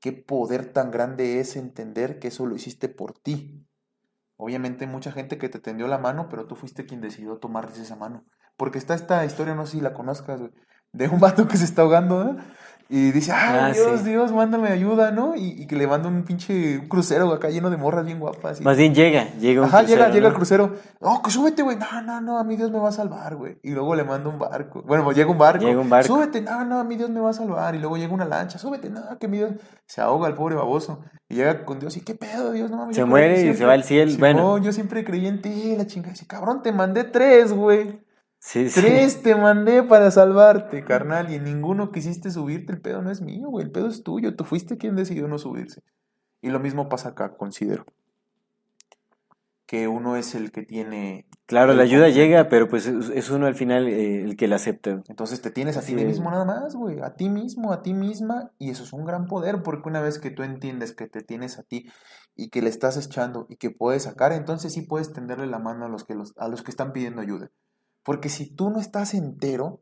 Qué 0.00 0.10
poder 0.10 0.72
tan 0.72 0.90
grande 0.90 1.38
es 1.38 1.54
entender 1.54 2.18
que 2.18 2.26
eso 2.26 2.44
lo 2.44 2.56
hiciste 2.56 2.88
por 2.88 3.16
ti. 3.16 3.64
Obviamente 4.36 4.86
mucha 4.86 5.12
gente 5.12 5.38
que 5.38 5.48
te 5.48 5.60
tendió 5.60 5.86
la 5.86 5.98
mano, 5.98 6.28
pero 6.28 6.46
tú 6.46 6.56
fuiste 6.56 6.86
quien 6.86 7.00
decidió 7.00 7.38
tomarles 7.38 7.78
esa 7.78 7.96
mano. 7.96 8.24
Porque 8.56 8.78
está 8.78 8.94
esta 8.94 9.24
historia, 9.24 9.54
no 9.54 9.66
sé 9.66 9.72
si 9.72 9.80
la 9.80 9.94
conozcas, 9.94 10.40
de 10.92 11.08
un 11.08 11.20
vato 11.20 11.46
que 11.46 11.56
se 11.56 11.64
está 11.64 11.82
ahogando. 11.82 12.36
Y 12.88 13.12
dice, 13.12 13.32
ay, 13.32 13.58
Ah, 13.60 13.72
Dios, 13.72 14.00
sí. 14.02 14.10
Dios, 14.10 14.30
mándame 14.30 14.68
ayuda, 14.68 15.10
¿no? 15.10 15.34
Y, 15.34 15.62
y 15.62 15.66
que 15.66 15.74
le 15.74 15.86
manda 15.86 16.06
un 16.08 16.22
pinche 16.22 16.78
un 16.78 16.86
crucero 16.86 17.32
acá 17.32 17.48
lleno 17.48 17.70
de 17.70 17.78
morras 17.78 18.04
bien 18.04 18.20
guapas. 18.20 18.60
y- 18.60 18.64
Más 18.64 18.76
bien 18.76 18.94
llega, 18.94 19.32
llega 19.40 19.62
un 19.62 19.68
Ajá, 19.68 19.78
llega, 19.82 20.04
crucero, 20.04 20.12
llega 20.14 20.22
¿no? 20.22 20.28
el 20.28 20.34
crucero. 20.34 20.74
Oh, 21.00 21.22
que 21.22 21.30
súbete, 21.30 21.62
güey. 21.62 21.78
No, 21.78 22.02
no, 22.02 22.20
no, 22.20 22.38
a 22.38 22.44
mí 22.44 22.56
Dios 22.56 22.70
me 22.70 22.78
va 22.78 22.90
a 22.90 22.92
salvar, 22.92 23.36
güey. 23.36 23.58
Y 23.62 23.70
luego 23.70 23.94
le 23.94 24.04
manda 24.04 24.28
un 24.28 24.38
barco. 24.38 24.82
Bueno, 24.86 25.02
pues 25.02 25.16
llega 25.16 25.30
un 25.30 25.38
barco. 25.38 25.64
Llega 25.64 25.80
un 25.80 25.88
barco. 25.88 26.08
Súbete, 26.08 26.42
no, 26.42 26.64
no, 26.66 26.78
a 26.78 26.84
mí 26.84 26.96
Dios 26.96 27.08
me 27.08 27.20
va 27.20 27.30
a 27.30 27.32
salvar. 27.32 27.74
Y 27.74 27.78
luego 27.78 27.96
llega 27.96 28.12
una 28.12 28.26
lancha. 28.26 28.58
Súbete, 28.58 28.90
no, 28.90 29.18
que 29.18 29.28
mi 29.28 29.38
Dios. 29.38 29.52
Se 29.86 30.02
ahoga 30.02 30.28
el 30.28 30.34
pobre 30.34 30.54
baboso. 30.54 31.00
Y 31.28 31.36
llega 31.36 31.64
con 31.64 31.80
Dios. 31.80 31.96
¿Y 31.96 32.02
qué 32.02 32.14
pedo, 32.14 32.52
Dios? 32.52 32.70
No 32.70 32.76
mames. 32.76 32.96
Se 32.96 33.04
muere 33.06 33.32
y 33.34 33.36
siempre- 33.38 33.58
se 33.58 33.64
va 33.64 33.72
al 33.72 33.84
cielo. 33.84 34.12
Bueno. 34.18 34.58
yo 34.58 34.72
siempre 34.72 35.04
creí 35.04 35.26
en 35.26 35.40
ti, 35.40 35.74
la 35.76 35.86
chingada. 35.86 36.12
Dice, 36.12 36.26
cabrón, 36.26 36.62
te 36.62 36.70
mandé 36.70 37.04
tres, 37.04 37.50
güey. 37.52 38.03
Sí, 38.44 38.68
sí. 38.68 38.78
Tres 38.78 39.22
te 39.22 39.34
mandé 39.34 39.82
para 39.82 40.10
salvarte, 40.10 40.84
carnal. 40.84 41.32
Y 41.32 41.36
en 41.36 41.44
ninguno 41.44 41.90
quisiste 41.90 42.30
subirte. 42.30 42.74
El 42.74 42.80
pedo 42.82 43.00
no 43.00 43.10
es 43.10 43.22
mío, 43.22 43.48
güey. 43.48 43.64
El 43.64 43.72
pedo 43.72 43.88
es 43.88 44.02
tuyo. 44.02 44.36
Tú 44.36 44.44
fuiste 44.44 44.76
quien 44.76 44.96
decidió 44.96 45.26
no 45.28 45.38
subirse. 45.38 45.82
Y 46.42 46.50
lo 46.50 46.60
mismo 46.60 46.90
pasa 46.90 47.08
acá, 47.08 47.38
considero. 47.38 47.86
Que 49.64 49.88
uno 49.88 50.16
es 50.16 50.34
el 50.34 50.52
que 50.52 50.62
tiene. 50.62 51.26
Claro, 51.46 51.72
la 51.72 51.84
ayuda 51.84 52.04
control. 52.04 52.22
llega, 52.22 52.48
pero 52.50 52.68
pues 52.68 52.86
es, 52.86 53.30
uno 53.30 53.46
al 53.46 53.54
final 53.54 53.88
eh, 53.88 54.22
el 54.22 54.36
que 54.36 54.46
la 54.46 54.56
acepta. 54.56 55.02
Entonces 55.08 55.40
te 55.40 55.50
tienes 55.50 55.78
a 55.78 55.80
ti 55.80 55.94
mismo 55.94 56.30
nada 56.30 56.44
más, 56.44 56.76
güey. 56.76 57.00
A 57.00 57.14
ti 57.14 57.30
mismo, 57.30 57.72
a 57.72 57.82
ti 57.82 57.94
misma. 57.94 58.52
Y 58.58 58.68
eso 58.68 58.84
es 58.84 58.92
un 58.92 59.06
gran 59.06 59.26
poder, 59.26 59.62
porque 59.62 59.88
una 59.88 60.02
vez 60.02 60.18
que 60.18 60.30
tú 60.30 60.42
entiendes 60.42 60.92
que 60.92 61.08
te 61.08 61.22
tienes 61.22 61.58
a 61.58 61.62
ti 61.62 61.90
y 62.36 62.50
que 62.50 62.60
le 62.60 62.68
estás 62.68 62.98
echando 62.98 63.46
y 63.48 63.56
que 63.56 63.70
puedes 63.70 64.02
sacar, 64.02 64.32
entonces 64.32 64.74
sí 64.74 64.82
puedes 64.82 65.14
tenderle 65.14 65.46
la 65.46 65.60
mano 65.60 65.86
a 65.86 65.88
los 65.88 66.04
que, 66.04 66.14
los, 66.14 66.34
a 66.36 66.48
los 66.48 66.62
que 66.62 66.70
están 66.70 66.92
pidiendo 66.92 67.22
ayuda. 67.22 67.50
Porque 68.04 68.28
si 68.28 68.46
tú 68.46 68.70
no 68.70 68.78
estás 68.78 69.14
entero, 69.14 69.80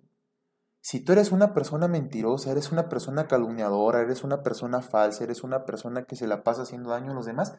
si 0.81 1.00
tú 1.00 1.12
eres 1.12 1.33
una 1.33 1.52
persona 1.55 1.88
mentirosa, 1.88 2.50
eres 2.50 2.73
una 2.73 2.88
persona 2.88 3.26
calumniadora, 3.26 4.00
eres 4.00 4.25
una 4.25 4.43
persona 4.43 4.81
falsa, 4.81 5.25
eres 5.25 5.43
una 5.43 5.64
persona 5.64 6.05
que 6.05 6.17
se 6.17 6.26
la 6.26 6.43
pasa 6.43 6.62
haciendo 6.62 6.91
daño 6.91 7.12
a 7.12 7.14
los 7.14 7.26
demás, 7.26 7.57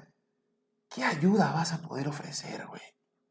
¿qué 0.90 1.04
ayuda 1.04 1.54
vas 1.54 1.74
a 1.74 1.82
poder 1.82 2.08
ofrecer, 2.08 2.66
güey? 2.68 2.82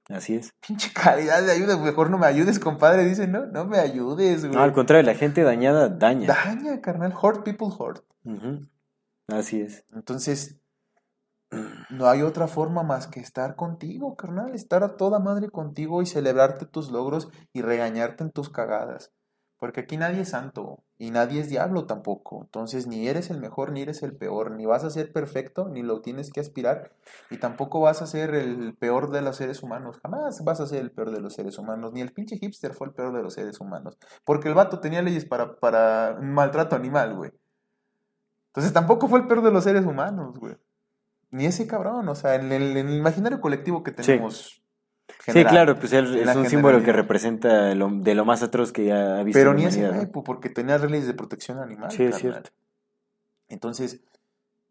Así 0.08 0.34
es. 0.34 0.52
Pinche 0.66 0.92
calidad 0.92 1.42
de 1.42 1.52
ayuda, 1.52 1.76
mejor 1.76 2.10
no 2.10 2.18
me 2.18 2.26
ayudes, 2.26 2.58
compadre. 2.58 3.04
Dicen, 3.04 3.32
no, 3.32 3.46
no 3.46 3.64
me 3.64 3.78
ayudes, 3.78 4.42
güey. 4.42 4.54
No, 4.54 4.62
al 4.62 4.72
contrario, 4.72 5.04
la 5.04 5.16
gente 5.16 5.42
dañada 5.42 5.88
daña. 5.88 6.26
Daña, 6.26 6.80
carnal. 6.80 7.14
Hurt 7.20 7.44
people 7.44 7.68
hurt. 7.68 8.04
Ujú. 8.24 8.68
Así 9.28 9.60
es. 9.60 9.84
Entonces, 9.92 10.60
no 11.90 12.06
hay 12.06 12.22
otra 12.22 12.48
forma 12.48 12.82
más 12.82 13.06
que 13.06 13.20
estar 13.20 13.56
contigo, 13.56 14.16
carnal. 14.16 14.54
Estar 14.54 14.82
a 14.82 14.96
toda 14.96 15.18
madre 15.18 15.50
contigo 15.50 16.02
y 16.02 16.06
celebrarte 16.06 16.66
tus 16.66 16.90
logros 16.90 17.28
y 17.52 17.62
regañarte 17.62 18.24
en 18.24 18.30
tus 18.30 18.48
cagadas. 18.48 19.12
Porque 19.58 19.80
aquí 19.80 19.96
nadie 19.96 20.22
es 20.22 20.30
santo 20.30 20.82
y 20.98 21.12
nadie 21.12 21.40
es 21.40 21.48
diablo 21.48 21.86
tampoco. 21.86 22.40
Entonces, 22.42 22.88
ni 22.88 23.06
eres 23.06 23.30
el 23.30 23.38
mejor 23.38 23.70
ni 23.70 23.82
eres 23.82 24.02
el 24.02 24.16
peor. 24.16 24.50
Ni 24.50 24.66
vas 24.66 24.82
a 24.82 24.90
ser 24.90 25.12
perfecto 25.12 25.68
ni 25.68 25.82
lo 25.82 26.00
tienes 26.00 26.32
que 26.32 26.40
aspirar. 26.40 26.96
Y 27.30 27.36
tampoco 27.36 27.78
vas 27.80 28.02
a 28.02 28.08
ser 28.08 28.34
el 28.34 28.74
peor 28.76 29.10
de 29.10 29.22
los 29.22 29.36
seres 29.36 29.62
humanos. 29.62 30.00
Jamás 30.02 30.42
vas 30.42 30.60
a 30.60 30.66
ser 30.66 30.80
el 30.80 30.90
peor 30.90 31.12
de 31.12 31.20
los 31.20 31.34
seres 31.34 31.58
humanos. 31.58 31.92
Ni 31.92 32.00
el 32.00 32.12
pinche 32.12 32.38
hipster 32.38 32.74
fue 32.74 32.88
el 32.88 32.94
peor 32.94 33.14
de 33.14 33.22
los 33.22 33.34
seres 33.34 33.60
humanos. 33.60 33.98
Porque 34.24 34.48
el 34.48 34.54
vato 34.54 34.80
tenía 34.80 35.00
leyes 35.00 35.26
para, 35.26 35.54
para 35.54 36.18
maltrato 36.20 36.74
animal, 36.74 37.14
güey. 37.14 37.30
Entonces 38.48 38.72
tampoco 38.72 39.06
fue 39.06 39.20
el 39.20 39.28
peor 39.28 39.42
de 39.42 39.52
los 39.52 39.62
seres 39.62 39.86
humanos, 39.86 40.38
güey. 40.38 40.56
Ni 41.32 41.46
ese 41.46 41.66
cabrón, 41.66 42.08
o 42.08 42.14
sea, 42.14 42.36
en 42.36 42.52
el, 42.52 42.76
en 42.76 42.88
el 42.88 42.96
imaginario 42.96 43.40
colectivo 43.40 43.82
que 43.82 43.90
Sí. 43.90 44.02
tenemos. 44.02 44.62
Sí, 45.08 45.14
general. 45.24 45.50
claro, 45.52 45.78
pues 45.78 45.92
él 45.92 46.16
es 46.16 46.36
un 46.36 46.46
símbolo 46.46 46.82
que 46.82 46.92
representa 46.92 47.74
lo- 47.74 47.90
de 47.90 48.14
lo 48.14 48.24
más 48.24 48.42
atroz 48.42 48.72
que 48.72 48.84
ya 48.86 49.18
ha 49.18 49.22
visto 49.22 49.38
Pero 49.38 49.54
ni 49.54 49.64
ese 49.64 50.06
pues, 50.12 50.24
porque 50.24 50.48
tenía 50.48 50.78
leyes 50.78 51.06
de 51.06 51.14
protección 51.14 51.58
animal. 51.58 51.90
Sí, 51.90 52.04
es 52.04 52.16
cierto. 52.18 52.50
Entonces, 53.48 54.00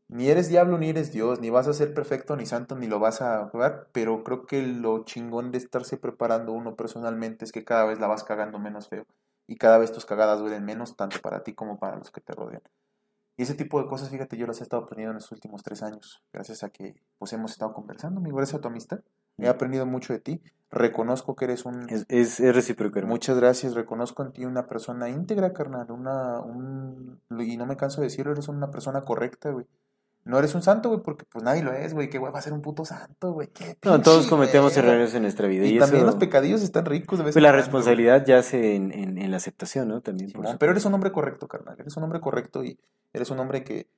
ni 0.07 0.27
eres 0.29 0.49
diablo 0.49 0.77
ni 0.77 0.89
eres 0.89 1.11
Dios, 1.11 1.39
ni 1.39 1.49
vas 1.49 1.67
a 1.67 1.73
ser 1.73 1.93
perfecto 1.93 2.35
ni 2.35 2.45
santo 2.45 2.75
ni 2.75 2.87
lo 2.87 2.99
vas 2.99 3.21
a 3.21 3.47
jugar, 3.47 3.87
pero 3.91 4.23
creo 4.23 4.45
que 4.45 4.61
lo 4.61 5.03
chingón 5.05 5.51
de 5.51 5.57
estarse 5.57 5.97
preparando 5.97 6.51
uno 6.51 6.75
personalmente 6.75 7.45
es 7.45 7.51
que 7.51 7.63
cada 7.63 7.85
vez 7.85 7.99
la 7.99 8.07
vas 8.07 8.23
cagando 8.23 8.59
menos 8.59 8.87
feo 8.89 9.05
y 9.47 9.55
cada 9.57 9.77
vez 9.77 9.91
tus 9.91 10.05
cagadas 10.05 10.39
duelen 10.39 10.65
menos 10.65 10.95
tanto 10.97 11.19
para 11.21 11.43
ti 11.43 11.53
como 11.53 11.79
para 11.79 11.95
los 11.97 12.11
que 12.11 12.21
te 12.21 12.33
rodean. 12.33 12.61
Y 13.41 13.43
ese 13.43 13.55
tipo 13.55 13.81
de 13.81 13.87
cosas, 13.87 14.11
fíjate, 14.11 14.37
yo 14.37 14.45
las 14.45 14.59
he 14.59 14.63
estado 14.63 14.83
aprendiendo 14.83 15.13
en 15.13 15.15
los 15.15 15.31
últimos 15.31 15.63
tres 15.63 15.81
años, 15.81 16.23
gracias 16.31 16.63
a 16.63 16.69
que 16.69 17.01
pues 17.17 17.33
hemos 17.33 17.53
estado 17.53 17.73
conversando, 17.73 18.19
amigo, 18.19 18.37
gracias 18.37 18.59
a 18.59 18.61
tu 18.61 18.67
amistad. 18.67 18.99
He 19.39 19.47
aprendido 19.47 19.87
mucho 19.87 20.13
de 20.13 20.19
ti. 20.19 20.43
Reconozco 20.69 21.35
que 21.35 21.45
eres 21.45 21.65
un... 21.65 21.89
Es, 21.89 22.05
es, 22.07 22.39
es 22.39 22.53
recíproco, 22.55 22.99
hermano. 22.99 23.15
Muchas 23.15 23.35
gracias. 23.37 23.73
Reconozco 23.73 24.21
en 24.21 24.31
ti 24.31 24.45
una 24.45 24.67
persona 24.67 25.09
íntegra, 25.09 25.53
carnal. 25.53 25.89
Una, 25.89 26.39
un, 26.39 27.19
y 27.39 27.57
no 27.57 27.65
me 27.65 27.77
canso 27.77 28.01
de 28.01 28.09
decirlo, 28.09 28.33
eres 28.33 28.47
una 28.47 28.69
persona 28.69 29.01
correcta, 29.01 29.49
güey. 29.49 29.65
No 30.23 30.37
eres 30.37 30.53
un 30.53 30.61
santo, 30.61 30.89
güey, 30.89 31.01
porque 31.01 31.25
pues 31.25 31.43
nadie 31.43 31.63
lo 31.63 31.73
es, 31.73 31.93
güey. 31.95 32.09
¿Qué 32.09 32.19
güey 32.19 32.31
va 32.31 32.37
a 32.39 32.41
ser 32.43 32.53
un 32.53 32.61
puto 32.61 32.85
santo, 32.85 33.31
güey? 33.33 33.47
¿Qué 33.47 33.75
No, 33.83 33.99
todos 34.01 34.27
cometemos 34.27 34.77
errores 34.77 35.15
en 35.15 35.23
nuestra 35.23 35.47
vida. 35.47 35.65
Y, 35.65 35.77
Y, 35.77 35.79
también 35.79 36.03
eso- 36.03 36.11
los 36.11 36.15
pecadillos 36.15 36.61
están 36.61 36.85
ricos 36.85 37.17
de 37.17 37.25
vez 37.25 37.33
Pues 37.33 37.37
en 37.37 37.43
la 37.43 37.49
cuando, 37.49 37.63
responsabilidad 37.65 38.23
yace 38.25 38.75
en, 38.75 38.91
en, 38.91 39.17
en 39.17 39.31
la 39.31 39.37
aceptación, 39.37 39.87
¿no? 39.87 40.01
También. 40.01 40.29
por 40.31 40.41
supuesto. 40.41 40.59
pero 40.59 40.71
eres 40.73 40.85
un 40.85 40.93
hombre 40.93 41.11
correcto, 41.11 41.47
carnal. 41.47 41.75
Eres 41.79 41.97
un 41.97 42.03
hombre 42.03 42.19
correcto 42.21 42.63
y 42.63 42.79
eres 43.13 43.31
un 43.31 43.39
hombre 43.39 43.63
que, 43.63 43.89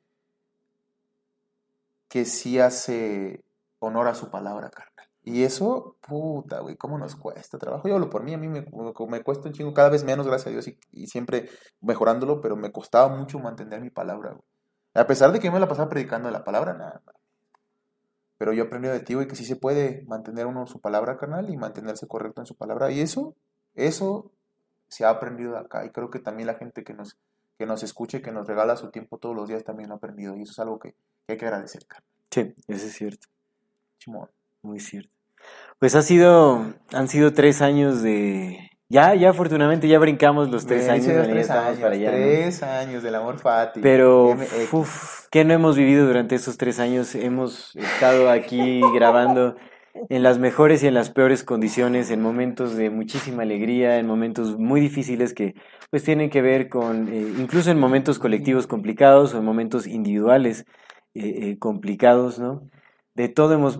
que 2.07 2.25
sí 2.25 2.59
hace 2.59 3.43
honor 3.79 4.07
a 4.07 4.15
su 4.15 4.29
palabra, 4.29 4.69
carnal. 4.69 4.93
Y 5.25 5.43
eso, 5.43 5.97
puta, 6.01 6.59
güey, 6.59 6.75
¿cómo 6.75 6.97
nos 6.97 7.15
cuesta 7.15 7.57
trabajo? 7.57 7.87
Yo 7.87 7.95
hablo 7.95 8.09
por 8.09 8.23
mí, 8.23 8.33
a 8.33 8.37
mí 8.37 8.47
me, 8.47 8.65
me 9.09 9.23
cuesta 9.23 9.47
un 9.47 9.53
chingo, 9.53 9.73
cada 9.73 9.89
vez 9.89 10.03
menos, 10.03 10.27
gracias 10.27 10.47
a 10.47 10.49
Dios, 10.51 10.67
y, 10.67 10.77
y 10.91 11.07
siempre 11.07 11.49
mejorándolo, 11.81 12.41
pero 12.41 12.55
me 12.57 12.71
costaba 12.71 13.07
mucho 13.15 13.39
mantener 13.39 13.81
mi 13.81 13.89
palabra, 13.89 14.31
güey. 14.31 14.43
A 14.93 15.07
pesar 15.07 15.31
de 15.31 15.39
que 15.39 15.47
yo 15.47 15.51
me 15.51 15.59
la 15.59 15.67
pasaba 15.67 15.89
predicando 15.89 16.27
de 16.27 16.33
la 16.33 16.43
palabra, 16.43 16.73
nada. 16.73 17.01
Pero 18.37 18.53
yo 18.53 18.63
aprendí 18.63 18.89
de 18.89 18.99
ti, 18.99 19.13
güey, 19.13 19.27
que 19.27 19.35
sí 19.35 19.45
se 19.45 19.55
puede 19.55 20.03
mantener 20.07 20.45
uno 20.45 20.67
su 20.67 20.81
palabra, 20.81 21.17
carnal, 21.17 21.49
y 21.49 21.57
mantenerse 21.57 22.07
correcto 22.07 22.41
en 22.41 22.45
su 22.45 22.55
palabra. 22.55 22.91
Y 22.91 22.99
eso, 22.99 23.35
eso 23.73 24.31
se 24.87 25.05
ha 25.05 25.09
aprendido 25.09 25.53
de 25.53 25.59
acá. 25.59 25.85
Y 25.85 25.91
creo 25.91 26.09
que 26.09 26.19
también 26.19 26.47
la 26.47 26.55
gente 26.55 26.83
que 26.83 26.93
nos, 26.93 27.17
que 27.57 27.65
nos 27.65 27.83
escuche, 27.83 28.21
que 28.21 28.31
nos 28.31 28.47
regala 28.47 28.75
su 28.75 28.91
tiempo 28.91 29.17
todos 29.17 29.35
los 29.35 29.47
días, 29.47 29.63
también 29.63 29.89
lo 29.89 29.95
ha 29.95 29.97
aprendido. 29.97 30.35
Y 30.35 30.41
eso 30.43 30.51
es 30.51 30.59
algo 30.59 30.79
que, 30.79 30.91
que 31.25 31.33
hay 31.33 31.37
que 31.37 31.45
agradecer, 31.45 31.85
carnal. 31.87 32.09
Sí, 32.29 32.53
eso 32.67 32.85
es 32.87 32.93
cierto. 32.93 33.27
Chimón. 33.99 34.29
Muy 34.61 34.79
cierto. 34.79 35.11
Pues 35.79 35.95
ha 35.95 36.01
sido, 36.01 36.73
han 36.93 37.07
sido 37.07 37.33
tres 37.33 37.61
años 37.61 38.01
de... 38.01 38.71
Ya, 38.93 39.15
ya 39.15 39.31
afortunadamente 39.31 39.87
ya 39.87 39.97
brincamos 39.97 40.51
los 40.51 40.67
tres 40.67 40.87
años, 40.87 41.07
los 41.07 41.27
tres 41.27 41.41
estamos 41.41 41.65
años, 41.65 41.79
para 41.79 41.95
allá, 41.95 42.11
¿no? 42.11 42.15
tres 42.15 42.61
años 42.61 43.01
del 43.01 43.15
amor 43.15 43.39
fati. 43.39 43.79
Pero, 43.81 44.35
MX. 44.35 44.71
uf, 44.71 45.27
¿qué 45.31 45.43
no 45.43 45.55
hemos 45.55 45.75
vivido 45.75 46.05
durante 46.05 46.35
estos 46.35 46.57
tres 46.57 46.79
años? 46.79 47.15
Hemos 47.15 47.75
estado 47.75 48.29
aquí 48.29 48.81
grabando 48.93 49.55
en 50.09 50.21
las 50.21 50.37
mejores 50.37 50.83
y 50.83 50.87
en 50.87 50.93
las 50.93 51.09
peores 51.09 51.43
condiciones, 51.43 52.11
en 52.11 52.21
momentos 52.21 52.75
de 52.75 52.91
muchísima 52.91 53.41
alegría, 53.41 53.97
en 53.97 54.05
momentos 54.05 54.59
muy 54.59 54.79
difíciles 54.79 55.33
que 55.33 55.55
pues 55.89 56.03
tienen 56.03 56.29
que 56.29 56.43
ver 56.43 56.69
con, 56.69 57.07
eh, 57.11 57.33
incluso 57.39 57.71
en 57.71 57.79
momentos 57.79 58.19
colectivos 58.19 58.67
complicados 58.67 59.33
o 59.33 59.39
en 59.39 59.43
momentos 59.43 59.87
individuales 59.87 60.67
eh, 61.15 61.49
eh, 61.49 61.57
complicados, 61.57 62.37
¿no? 62.37 62.69
De 63.15 63.27
todo 63.27 63.55
hemos 63.55 63.79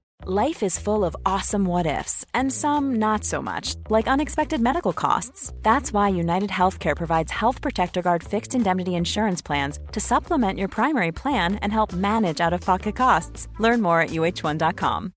Life 0.27 0.61
is 0.61 0.77
full 0.77 1.03
of 1.03 1.15
awesome 1.25 1.65
what 1.65 1.87
ifs, 1.87 2.27
and 2.31 2.53
some 2.53 2.99
not 2.99 3.23
so 3.23 3.41
much, 3.41 3.73
like 3.89 4.07
unexpected 4.07 4.61
medical 4.61 4.93
costs. 4.93 5.51
That's 5.63 5.91
why 5.91 6.09
United 6.09 6.51
Healthcare 6.51 6.95
provides 6.95 7.31
Health 7.31 7.59
Protector 7.59 8.03
Guard 8.03 8.23
fixed 8.23 8.53
indemnity 8.53 8.93
insurance 8.93 9.41
plans 9.41 9.79
to 9.93 9.99
supplement 9.99 10.59
your 10.59 10.67
primary 10.67 11.11
plan 11.11 11.55
and 11.63 11.73
help 11.73 11.91
manage 11.93 12.39
out 12.39 12.53
of 12.53 12.61
pocket 12.61 12.95
costs. 12.95 13.47
Learn 13.57 13.81
more 13.81 13.99
at 13.99 14.11
uh1.com. 14.11 15.13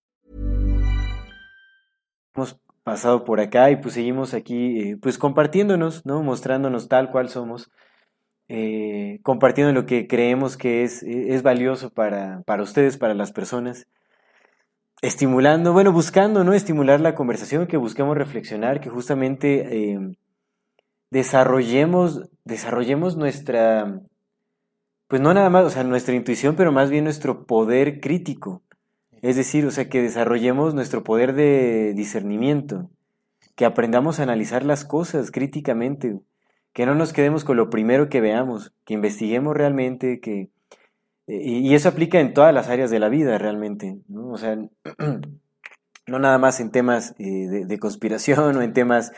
hemos 2.34 2.56
pasado 2.82 3.26
por 3.26 3.40
acá 3.40 3.70
y 3.70 3.76
pues 3.76 3.92
seguimos 3.92 4.32
aquí 4.32 4.80
eh, 4.80 4.96
pues 4.96 5.18
compartiéndonos, 5.18 6.06
¿no? 6.06 6.22
Mostrándonos 6.22 6.88
tal 6.88 7.10
cual 7.10 7.28
somos, 7.28 7.70
eh, 8.48 9.20
compartiendo 9.22 9.74
lo 9.74 9.84
que 9.84 10.06
creemos 10.06 10.56
que 10.56 10.82
es, 10.82 11.02
es 11.02 11.42
valioso 11.42 11.90
para, 11.90 12.42
para 12.46 12.62
ustedes, 12.62 12.96
para 12.96 13.12
las 13.12 13.32
personas, 13.32 13.86
estimulando, 15.04 15.74
bueno, 15.74 15.92
buscando, 15.92 16.44
¿no? 16.44 16.54
Estimular 16.54 16.98
la 17.00 17.14
conversación, 17.14 17.66
que 17.66 17.76
busquemos 17.76 18.16
reflexionar, 18.16 18.80
que 18.80 18.88
justamente 18.88 19.92
eh, 19.92 20.16
desarrollemos, 21.10 22.30
desarrollemos 22.44 23.16
nuestra, 23.16 24.00
pues 25.06 25.20
no 25.20 25.34
nada 25.34 25.50
más, 25.50 25.66
o 25.66 25.70
sea, 25.70 25.84
nuestra 25.84 26.14
intuición, 26.14 26.56
pero 26.56 26.72
más 26.72 26.88
bien 26.88 27.04
nuestro 27.04 27.44
poder 27.46 28.00
crítico. 28.00 28.62
Es 29.20 29.36
decir, 29.36 29.66
o 29.66 29.70
sea, 29.70 29.90
que 29.90 30.00
desarrollemos 30.00 30.74
nuestro 30.74 31.04
poder 31.04 31.34
de 31.34 31.92
discernimiento, 31.94 32.88
que 33.56 33.66
aprendamos 33.66 34.18
a 34.18 34.22
analizar 34.22 34.64
las 34.64 34.86
cosas 34.86 35.30
críticamente, 35.30 36.18
que 36.72 36.86
no 36.86 36.94
nos 36.94 37.12
quedemos 37.12 37.44
con 37.44 37.58
lo 37.58 37.68
primero 37.68 38.08
que 38.08 38.22
veamos, 38.22 38.72
que 38.86 38.94
investiguemos 38.94 39.54
realmente, 39.54 40.20
que... 40.20 40.48
Y, 41.26 41.74
eso 41.74 41.88
aplica 41.88 42.20
en 42.20 42.34
todas 42.34 42.52
las 42.52 42.68
áreas 42.68 42.90
de 42.90 42.98
la 42.98 43.08
vida 43.08 43.38
realmente, 43.38 43.98
¿no? 44.08 44.28
O 44.28 44.36
sea, 44.36 44.56
no 46.06 46.18
nada 46.18 46.38
más 46.38 46.60
en 46.60 46.70
temas 46.70 47.14
eh, 47.18 47.48
de, 47.48 47.64
de 47.66 47.78
conspiración 47.78 48.56
o 48.56 48.62
en 48.62 48.72
temas 48.74 49.12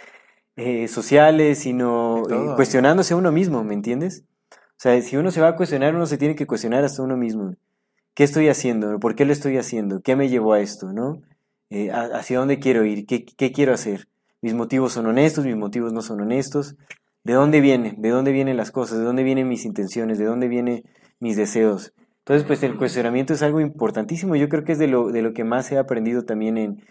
eh, 0.56 0.88
sociales, 0.88 1.58
sino 1.58 2.22
todo, 2.28 2.52
eh, 2.52 2.56
cuestionándose 2.56 3.14
a 3.14 3.16
uno 3.16 3.32
mismo, 3.32 3.64
¿me 3.64 3.74
entiendes? 3.74 4.24
O 4.50 4.78
sea, 4.78 5.00
si 5.02 5.16
uno 5.16 5.30
se 5.30 5.40
va 5.40 5.48
a 5.48 5.56
cuestionar, 5.56 5.94
uno 5.94 6.06
se 6.06 6.18
tiene 6.18 6.34
que 6.34 6.46
cuestionar 6.46 6.84
hasta 6.84 7.02
uno 7.02 7.16
mismo. 7.16 7.54
¿Qué 8.14 8.24
estoy 8.24 8.48
haciendo? 8.48 8.98
¿Por 8.98 9.14
qué 9.14 9.24
lo 9.24 9.32
estoy 9.32 9.58
haciendo? 9.58 10.00
¿Qué 10.00 10.16
me 10.16 10.28
llevó 10.28 10.52
a 10.52 10.60
esto? 10.60 10.92
¿no? 10.92 11.22
Eh, 11.70 11.90
¿a- 11.90 12.16
¿Hacia 12.16 12.38
dónde 12.38 12.58
quiero 12.60 12.84
ir? 12.84 13.06
¿Qué, 13.06 13.24
qué 13.24 13.52
quiero 13.52 13.74
hacer? 13.74 14.08
¿Mis 14.40 14.54
motivos 14.54 14.92
son 14.92 15.06
honestos? 15.06 15.44
¿Mis 15.44 15.56
motivos 15.56 15.92
no 15.92 16.02
son 16.02 16.20
honestos? 16.20 16.76
¿De 17.26 17.32
dónde 17.32 17.60
viene? 17.60 17.92
¿De 17.98 18.10
dónde 18.10 18.30
vienen 18.30 18.56
las 18.56 18.70
cosas? 18.70 18.98
¿De 18.98 19.04
dónde 19.04 19.24
vienen 19.24 19.48
mis 19.48 19.64
intenciones? 19.64 20.16
¿De 20.16 20.26
dónde 20.26 20.46
vienen 20.46 20.84
mis 21.18 21.36
deseos? 21.36 21.92
Entonces, 22.18 22.46
pues 22.46 22.62
el 22.62 22.76
cuestionamiento 22.76 23.32
es 23.32 23.42
algo 23.42 23.60
importantísimo. 23.60 24.36
Yo 24.36 24.48
creo 24.48 24.62
que 24.62 24.70
es 24.70 24.78
de 24.78 24.86
lo, 24.86 25.10
de 25.10 25.22
lo 25.22 25.32
que 25.32 25.42
más 25.42 25.72
he 25.72 25.76
aprendido 25.76 26.22
también 26.22 26.56
en, 26.56 26.84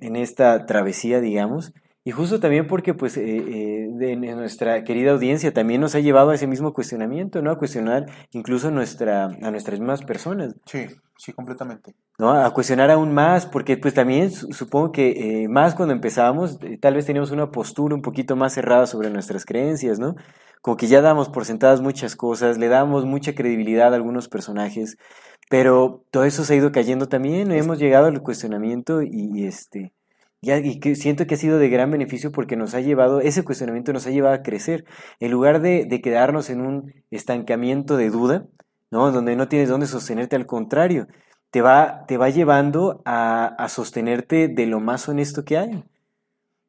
en 0.00 0.16
esta 0.16 0.66
travesía, 0.66 1.20
digamos. 1.20 1.72
Y 2.08 2.10
justo 2.10 2.40
también 2.40 2.66
porque, 2.66 2.94
pues, 2.94 3.18
eh, 3.18 3.22
eh, 3.22 3.88
de, 3.90 4.12
en 4.12 4.36
nuestra 4.38 4.82
querida 4.82 5.10
audiencia 5.10 5.52
también 5.52 5.82
nos 5.82 5.94
ha 5.94 6.00
llevado 6.00 6.30
a 6.30 6.36
ese 6.36 6.46
mismo 6.46 6.72
cuestionamiento, 6.72 7.42
¿no? 7.42 7.50
A 7.50 7.58
cuestionar 7.58 8.06
incluso 8.30 8.70
nuestra, 8.70 9.24
a 9.26 9.50
nuestras 9.50 9.78
mismas 9.78 10.00
personas. 10.00 10.54
Sí, 10.64 10.86
sí, 11.18 11.34
completamente. 11.34 11.94
¿no? 12.18 12.30
A 12.30 12.50
cuestionar 12.54 12.90
aún 12.90 13.12
más, 13.12 13.44
porque 13.44 13.76
pues 13.76 13.92
también 13.92 14.30
su- 14.30 14.50
supongo 14.54 14.90
que 14.90 15.42
eh, 15.42 15.48
más 15.48 15.74
cuando 15.74 15.92
empezábamos, 15.92 16.58
eh, 16.62 16.78
tal 16.80 16.94
vez 16.94 17.04
teníamos 17.04 17.30
una 17.30 17.50
postura 17.50 17.94
un 17.94 18.00
poquito 18.00 18.36
más 18.36 18.54
cerrada 18.54 18.86
sobre 18.86 19.10
nuestras 19.10 19.44
creencias, 19.44 19.98
¿no? 19.98 20.16
Como 20.62 20.78
que 20.78 20.86
ya 20.86 21.02
damos 21.02 21.28
por 21.28 21.44
sentadas 21.44 21.82
muchas 21.82 22.16
cosas, 22.16 22.56
le 22.56 22.68
damos 22.68 23.04
mucha 23.04 23.34
credibilidad 23.34 23.92
a 23.92 23.96
algunos 23.96 24.28
personajes, 24.30 24.96
pero 25.50 26.06
todo 26.10 26.24
eso 26.24 26.42
se 26.42 26.54
ha 26.54 26.56
ido 26.56 26.72
cayendo 26.72 27.06
también, 27.06 27.52
hemos 27.52 27.78
llegado 27.78 28.06
al 28.06 28.22
cuestionamiento 28.22 29.02
y, 29.02 29.10
y, 29.34 29.46
este... 29.46 29.92
y 30.40 30.78
que 30.80 30.94
siento 30.94 31.26
que 31.26 31.34
ha 31.34 31.38
sido 31.38 31.58
de 31.58 31.68
gran 31.68 31.90
beneficio 31.90 32.30
porque 32.30 32.56
nos 32.56 32.74
ha 32.74 32.80
llevado, 32.80 33.20
ese 33.20 33.44
cuestionamiento 33.44 33.92
nos 33.92 34.06
ha 34.06 34.10
llevado 34.10 34.34
a 34.34 34.42
crecer. 34.42 34.84
En 35.20 35.32
lugar 35.32 35.60
de, 35.60 35.84
de 35.84 36.00
quedarnos 36.00 36.48
en 36.50 36.60
un 36.60 36.94
estancamiento 37.10 37.96
de 37.96 38.10
duda, 38.10 38.46
¿no? 38.90 39.10
Donde 39.10 39.36
no 39.36 39.48
tienes 39.48 39.68
dónde 39.68 39.86
sostenerte, 39.86 40.36
al 40.36 40.46
contrario, 40.46 41.08
te 41.50 41.62
va, 41.62 42.04
te 42.06 42.16
va 42.16 42.30
llevando 42.30 43.02
a, 43.04 43.46
a 43.46 43.68
sostenerte 43.68 44.48
de 44.48 44.66
lo 44.66 44.80
más 44.80 45.08
honesto 45.08 45.44
que 45.44 45.58
hay. 45.58 45.84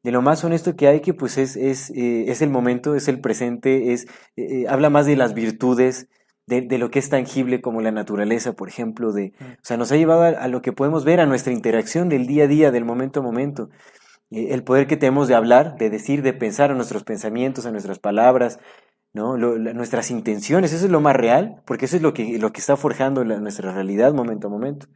De 0.02 0.12
lo 0.12 0.22
más 0.22 0.42
honesto 0.44 0.76
que 0.76 0.88
hay, 0.88 1.00
que 1.00 1.12
pues 1.12 1.36
es, 1.36 1.56
es, 1.56 1.90
eh, 1.90 2.30
es 2.30 2.40
el 2.40 2.50
momento, 2.50 2.94
es 2.94 3.06
el 3.08 3.20
presente, 3.20 3.92
es, 3.92 4.04
eh, 4.36 4.62
eh, 4.62 4.64
habla 4.68 4.88
más 4.88 5.04
de 5.06 5.16
las 5.16 5.34
virtudes, 5.34 6.08
de, 6.50 6.62
de 6.62 6.78
lo 6.78 6.90
que 6.90 6.98
es 6.98 7.08
tangible 7.08 7.62
como 7.62 7.80
la 7.80 7.92
naturaleza, 7.92 8.52
por 8.52 8.68
ejemplo, 8.68 9.12
de, 9.12 9.32
o 9.40 9.64
sea, 9.64 9.78
nos 9.78 9.90
ha 9.92 9.96
llevado 9.96 10.22
a, 10.24 10.28
a 10.28 10.48
lo 10.48 10.60
que 10.60 10.72
podemos 10.72 11.04
ver, 11.06 11.20
a 11.20 11.26
nuestra 11.26 11.52
interacción 11.54 12.10
del 12.10 12.26
día 12.26 12.44
a 12.44 12.48
día, 12.48 12.70
del 12.72 12.84
momento 12.84 13.20
a 13.20 13.22
momento. 13.22 13.70
Eh, 14.30 14.48
el 14.54 14.64
poder 14.64 14.86
que 14.86 14.96
tenemos 14.98 15.28
de 15.28 15.34
hablar, 15.36 15.76
de 15.78 15.90
decir, 15.90 16.22
de 16.22 16.32
pensar 16.34 16.70
a 16.70 16.74
nuestros 16.74 17.04
pensamientos, 17.04 17.66
a 17.66 17.72
nuestras 17.72 17.98
palabras, 18.00 18.58
¿no? 19.14 19.36
Lo- 19.36 19.58
la- 19.58 19.74
nuestras 19.74 20.10
intenciones, 20.10 20.72
eso 20.72 20.86
es 20.86 20.90
lo 20.92 21.00
más 21.00 21.16
real, 21.16 21.62
porque 21.66 21.86
eso 21.86 21.96
es 21.96 22.02
lo 22.02 22.12
que, 22.14 22.38
lo 22.38 22.52
que 22.52 22.60
está 22.60 22.76
forjando 22.76 23.24
la- 23.24 23.38
nuestra 23.40 23.72
realidad 23.72 24.12
momento 24.14 24.48
a 24.48 24.50
momento. 24.50 24.86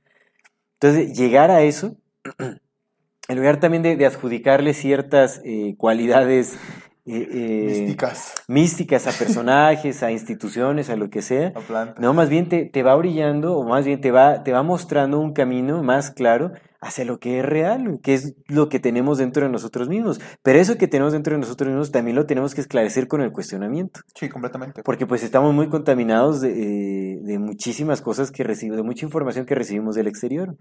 Entonces, 0.81 1.17
llegar 1.17 1.51
a 1.51 1.63
eso, 1.63 1.97
en 3.29 3.37
lugar 3.37 3.61
también 3.61 3.83
de, 3.83 3.97
de 3.97 4.07
adjudicarle 4.07 4.75
ciertas 4.75 5.41
eh, 5.45 5.75
cualidades 5.79 6.59
eh, 7.07 7.29
eh, 7.33 7.67
Místicas. 7.67 8.35
místicas 8.49 9.07
a 9.07 9.13
personajes, 9.19 10.03
a 10.03 10.11
instituciones, 10.11 10.89
a 10.89 10.97
lo 10.97 11.11
que 11.11 11.21
sea, 11.21 11.53
no, 11.99 12.15
más 12.15 12.31
bien 12.31 12.49
te, 12.49 12.65
te 12.65 12.83
va 12.83 12.97
brillando, 12.97 13.57
o 13.57 13.69
más 13.69 13.85
bien 13.85 14.01
te 14.01 14.11
va, 14.11 14.43
te 14.43 14.53
va 14.53 14.63
mostrando 14.63 15.21
un 15.21 15.35
camino 15.35 15.83
más 15.83 16.11
claro 16.11 16.53
hacia 16.81 17.05
lo 17.05 17.19
que 17.19 17.39
es 17.41 17.45
real, 17.45 17.99
que 18.03 18.15
es 18.15 18.35
lo 18.47 18.69
que 18.69 18.79
tenemos 18.79 19.19
dentro 19.19 19.45
de 19.47 19.53
nosotros 19.53 19.89
mismos. 19.89 20.21
Pero 20.43 20.59
eso 20.59 20.77
que 20.77 20.87
tenemos 20.87 21.13
dentro 21.13 21.35
de 21.35 21.41
nosotros 21.41 21.69
mismos 21.69 21.91
también 21.91 22.15
lo 22.15 22.27
tenemos 22.27 22.55
que 22.55 22.61
esclarecer 22.61 23.09
con 23.09 23.23
el 23.23 23.33
cuestionamiento. 23.33 24.01
Sí, 24.15 24.29
completamente. 24.29 24.83
Porque 24.83 25.07
pues 25.07 25.23
estamos 25.23 25.55
muy 25.55 25.69
contaminados 25.69 26.43
de, 26.43 26.51
eh, 26.51 27.19
de 27.23 27.39
muchísimas 27.39 28.03
cosas 28.03 28.31
que 28.31 28.45
recibimos, 28.45 28.77
de 28.77 28.83
mucha 28.83 29.07
información 29.07 29.47
que 29.47 29.55
recibimos 29.55 29.95
del 29.95 30.09
exterior. 30.09 30.57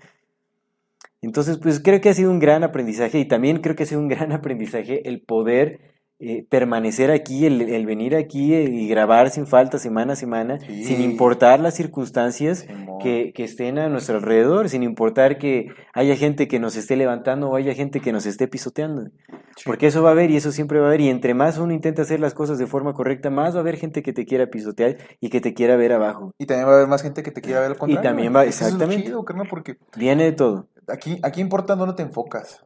Entonces, 1.22 1.58
pues 1.58 1.82
creo 1.82 2.02
que 2.02 2.10
ha 2.10 2.14
sido 2.14 2.32
un 2.32 2.40
gran 2.40 2.64
aprendizaje 2.64 3.20
y 3.20 3.28
también 3.28 3.62
creo 3.62 3.76
que 3.76 3.84
ha 3.84 3.86
sido 3.86 4.02
un 4.02 4.08
gran 4.10 4.32
aprendizaje 4.34 5.08
el 5.08 5.22
poder 5.22 5.93
eh, 6.26 6.46
permanecer 6.50 7.12
aquí, 7.12 7.46
el, 7.46 7.62
el 7.62 7.86
venir 7.86 8.16
aquí 8.16 8.54
eh, 8.54 8.64
y 8.64 8.88
grabar 8.88 9.30
sin 9.30 9.46
falta 9.46 9.78
semana 9.78 10.14
a 10.14 10.16
semana, 10.16 10.60
Sí. 10.60 10.84
sin 10.86 11.02
importar 11.02 11.60
las 11.60 11.74
circunstancias 11.76 12.66
que, 13.02 13.34
que 13.36 13.44
estén 13.44 13.78
a 13.78 13.90
nuestro 13.90 14.16
alrededor, 14.18 14.70
sin 14.70 14.84
importar 14.84 15.38
que 15.38 15.68
haya 15.94 16.16
gente 16.16 16.48
que 16.48 16.60
nos 16.60 16.76
esté 16.78 16.96
levantando 16.96 17.50
o 17.50 17.56
haya 17.56 17.74
gente 17.74 18.00
que 18.00 18.12
nos 18.14 18.26
esté 18.26 18.48
pisoteando. 18.48 19.10
Sí. 19.58 19.64
Porque 19.66 19.88
eso 19.88 20.02
va 20.02 20.10
a 20.10 20.12
haber 20.14 20.32
y 20.32 20.38
eso 20.38 20.52
siempre 20.52 20.80
va 20.80 20.86
a 20.86 20.88
haber. 20.90 21.02
Y 21.02 21.10
entre 21.10 21.34
más 21.34 21.58
uno 21.58 21.74
intenta 21.74 22.02
hacer 22.04 22.20
las 22.20 22.34
cosas 22.34 22.58
de 22.58 22.66
forma 22.68 22.94
correcta, 22.94 23.30
más 23.30 23.54
va 23.54 23.58
a 23.58 23.62
haber 23.62 23.76
gente 23.78 24.02
que 24.02 24.14
te 24.14 24.26
quiera 24.26 24.48
pisotear 24.48 24.98
y 25.20 25.30
que 25.30 25.42
te 25.42 25.54
quiera 25.54 25.76
ver 25.76 25.92
abajo. 25.94 26.32
Y 26.40 26.46
también 26.46 26.68
va 26.68 26.72
a 26.72 26.76
haber 26.78 26.88
más 26.88 27.02
gente 27.04 27.22
que 27.24 27.32
te 27.32 27.42
quiera 27.42 27.60
ver 27.60 27.72
al 27.72 27.78
contrario. 27.78 28.10
también 28.10 28.32
güey. 28.32 28.46
va- 28.46 28.50
Eso 28.50 28.62
es 28.64 28.72
exactamente. 28.72 29.04
chido, 29.04 29.24
carnal, 29.26 29.48
porque 29.50 29.76
Viene 29.98 30.24
de 30.24 30.32
todo. 30.32 30.70
aquí, 30.88 31.20
aquí 31.22 31.42
importa 31.42 31.76
dónde 31.76 31.96
te 31.96 32.04
enfocas. 32.04 32.64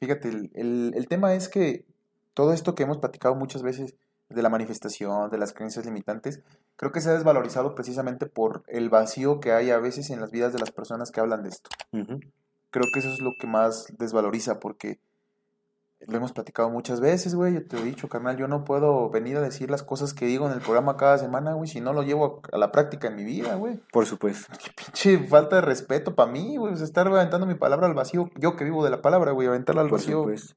Fíjate, 0.00 0.28
el, 0.28 0.50
el- 0.54 0.92
el 0.96 1.06
tema 1.08 1.34
es 1.34 1.48
que 1.48 1.84
todo 2.34 2.52
esto 2.52 2.74
que 2.74 2.82
hemos 2.84 2.98
platicado 2.98 3.34
muchas 3.34 3.62
veces 3.62 3.94
de 4.28 4.42
la 4.42 4.48
manifestación, 4.48 5.30
de 5.30 5.38
las 5.38 5.52
creencias 5.52 5.84
limitantes, 5.84 6.40
creo 6.76 6.92
que 6.92 7.00
se 7.00 7.10
ha 7.10 7.14
desvalorizado 7.14 7.74
precisamente 7.74 8.26
por 8.26 8.64
el 8.66 8.88
vacío 8.88 9.40
que 9.40 9.52
hay 9.52 9.70
a 9.70 9.78
veces 9.78 10.10
en 10.10 10.20
las 10.20 10.30
vidas 10.30 10.52
de 10.52 10.58
las 10.58 10.70
personas 10.70 11.10
que 11.10 11.20
hablan 11.20 11.42
de 11.42 11.50
esto. 11.50 11.70
Creo 12.70 12.86
que 12.92 13.00
eso 13.00 13.08
es 13.10 13.20
lo 13.20 13.32
que 13.38 13.46
más 13.46 13.86
desvaloriza 13.98 14.58
porque 14.58 14.98
lo 16.06 16.16
hemos 16.16 16.32
platicado 16.32 16.68
muchas 16.70 17.00
veces, 17.00 17.34
güey. 17.34 17.54
Yo 17.54 17.66
te 17.66 17.78
he 17.78 17.82
dicho, 17.82 18.08
carnal, 18.08 18.36
yo 18.36 18.48
no 18.48 18.64
puedo 18.64 19.08
venir 19.10 19.36
a 19.36 19.40
decir 19.40 19.70
las 19.70 19.82
cosas 19.82 20.14
que 20.14 20.26
digo 20.26 20.46
en 20.46 20.52
el 20.52 20.60
programa 20.60 20.96
cada 20.96 21.18
semana, 21.18 21.52
güey, 21.52 21.68
si 21.68 21.80
no 21.80 21.92
lo 21.92 22.02
llevo 22.02 22.42
a, 22.50 22.58
la 22.58 22.72
práctica 22.72 23.08
en 23.08 23.16
mi 23.16 23.24
vida, 23.24 23.54
güey. 23.54 23.80
Por 23.92 24.06
supuesto. 24.06 24.52
Qué 24.58 24.70
pinche 24.74 25.28
falta 25.28 25.56
de 25.56 25.62
respeto 25.62 26.14
para 26.14 26.30
mí, 26.30 26.56
güey. 26.56 26.74
Estar 26.74 27.06
aventando 27.06 27.46
mi 27.46 27.54
palabra 27.54 27.86
al 27.86 27.94
vacío. 27.94 28.30
Yo 28.36 28.56
que 28.56 28.64
vivo 28.64 28.82
de 28.82 28.90
la 28.90 29.00
palabra, 29.02 29.32
güey, 29.32 29.46
aventarla 29.46 29.82
al 29.82 29.88
Por 29.88 30.00
vacío. 30.00 30.20
supuesto. 30.20 30.54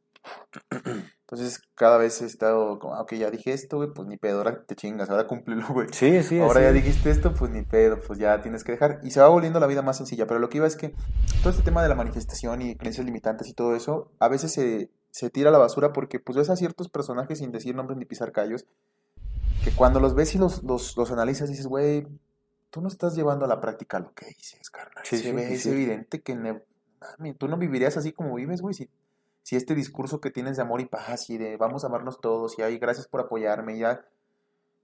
Entonces, 1.28 1.60
cada 1.74 1.98
vez 1.98 2.22
he 2.22 2.26
estado 2.26 2.78
como, 2.78 2.94
ah, 2.94 3.02
ok, 3.02 3.14
ya 3.16 3.32
dije 3.32 3.52
esto, 3.52 3.78
güey, 3.78 3.90
pues 3.92 4.08
ni 4.08 4.16
pedo, 4.16 4.38
ahora 4.38 4.64
te 4.64 4.76
chingas, 4.76 5.10
ahora 5.10 5.26
cúmplelo, 5.26 5.66
güey. 5.74 5.88
Sí, 5.92 6.22
sí, 6.22 6.40
Ahora 6.40 6.62
ya 6.62 6.72
dijiste 6.72 7.10
esto, 7.10 7.34
pues 7.34 7.50
ni 7.50 7.64
pedo, 7.64 8.00
pues 8.00 8.20
ya 8.20 8.42
tienes 8.42 8.64
que 8.64 8.74
dejar. 8.74 9.00
Y 9.02 9.10
se 9.10 9.22
va 9.22 9.28
volviendo 9.30 9.60
la 9.60 9.66
vida 9.66 9.82
más 9.82 9.98
sencilla. 9.98 10.28
Pero 10.28 10.40
lo 10.40 10.50
que 10.50 10.58
iba 10.60 10.68
es 10.68 10.76
que 10.76 10.94
todo 11.42 11.50
este 11.50 11.64
tema 11.64 11.82
de 11.82 11.90
la 11.90 11.96
manifestación 11.96 12.62
y 12.62 12.76
creencias 12.76 13.06
limitantes 13.08 13.48
y 13.48 13.54
todo 13.54 13.76
eso, 13.76 14.12
a 14.20 14.28
veces 14.28 14.52
se, 14.54 14.92
se 15.10 15.32
tira 15.32 15.50
a 15.50 15.52
la 15.52 15.58
basura 15.58 15.94
porque 15.94 16.20
pues 16.20 16.38
ves 16.38 16.52
a 16.52 16.56
ciertos 16.56 16.90
personajes 16.90 17.40
sin 17.40 17.52
decir 17.52 17.74
nombres 17.74 17.98
ni 17.98 18.06
pisar 18.06 18.32
callos, 18.32 18.68
que 19.64 19.72
cuando 19.72 20.00
los 20.00 20.14
ves 20.14 20.36
y 20.36 20.38
los, 20.38 20.62
los, 20.62 20.96
los 20.96 21.12
analizas 21.12 21.50
dices, 21.50 21.66
güey, 21.66 22.06
tú 22.70 22.82
no 22.82 22.88
estás 22.88 23.16
llevando 23.16 23.46
a 23.46 23.48
la 23.48 23.60
práctica 23.62 23.98
lo 23.98 24.14
que 24.14 24.28
dices, 24.28 24.70
carnal. 24.70 25.04
Sí, 25.04 25.18
se 25.18 25.24
sí, 25.24 25.32
ve, 25.32 25.48
sí, 25.48 25.54
es 25.56 25.62
sí. 25.64 25.70
evidente 25.72 26.22
que 26.22 26.36
ne- 26.36 26.62
mami, 27.18 27.34
tú 27.34 27.48
no 27.48 27.58
vivirías 27.58 27.98
así 27.98 28.12
como 28.12 28.36
vives, 28.36 28.62
güey, 28.62 28.76
si, 28.76 28.90
si 29.46 29.56
este 29.56 29.76
discurso 29.76 30.20
que 30.20 30.32
tienes 30.32 30.56
de 30.56 30.64
amor 30.64 30.82
y 30.82 30.86
paz 30.86 31.30
y 31.30 31.38
de 31.38 31.56
vamos 31.56 31.84
a 31.84 31.88
amarnos 31.88 32.20
todos 32.20 32.58
y 32.58 32.64
ay, 32.64 32.80
gracias 32.80 33.08
por 33.08 33.22
apoyarme, 33.22 33.78
ya 33.78 34.04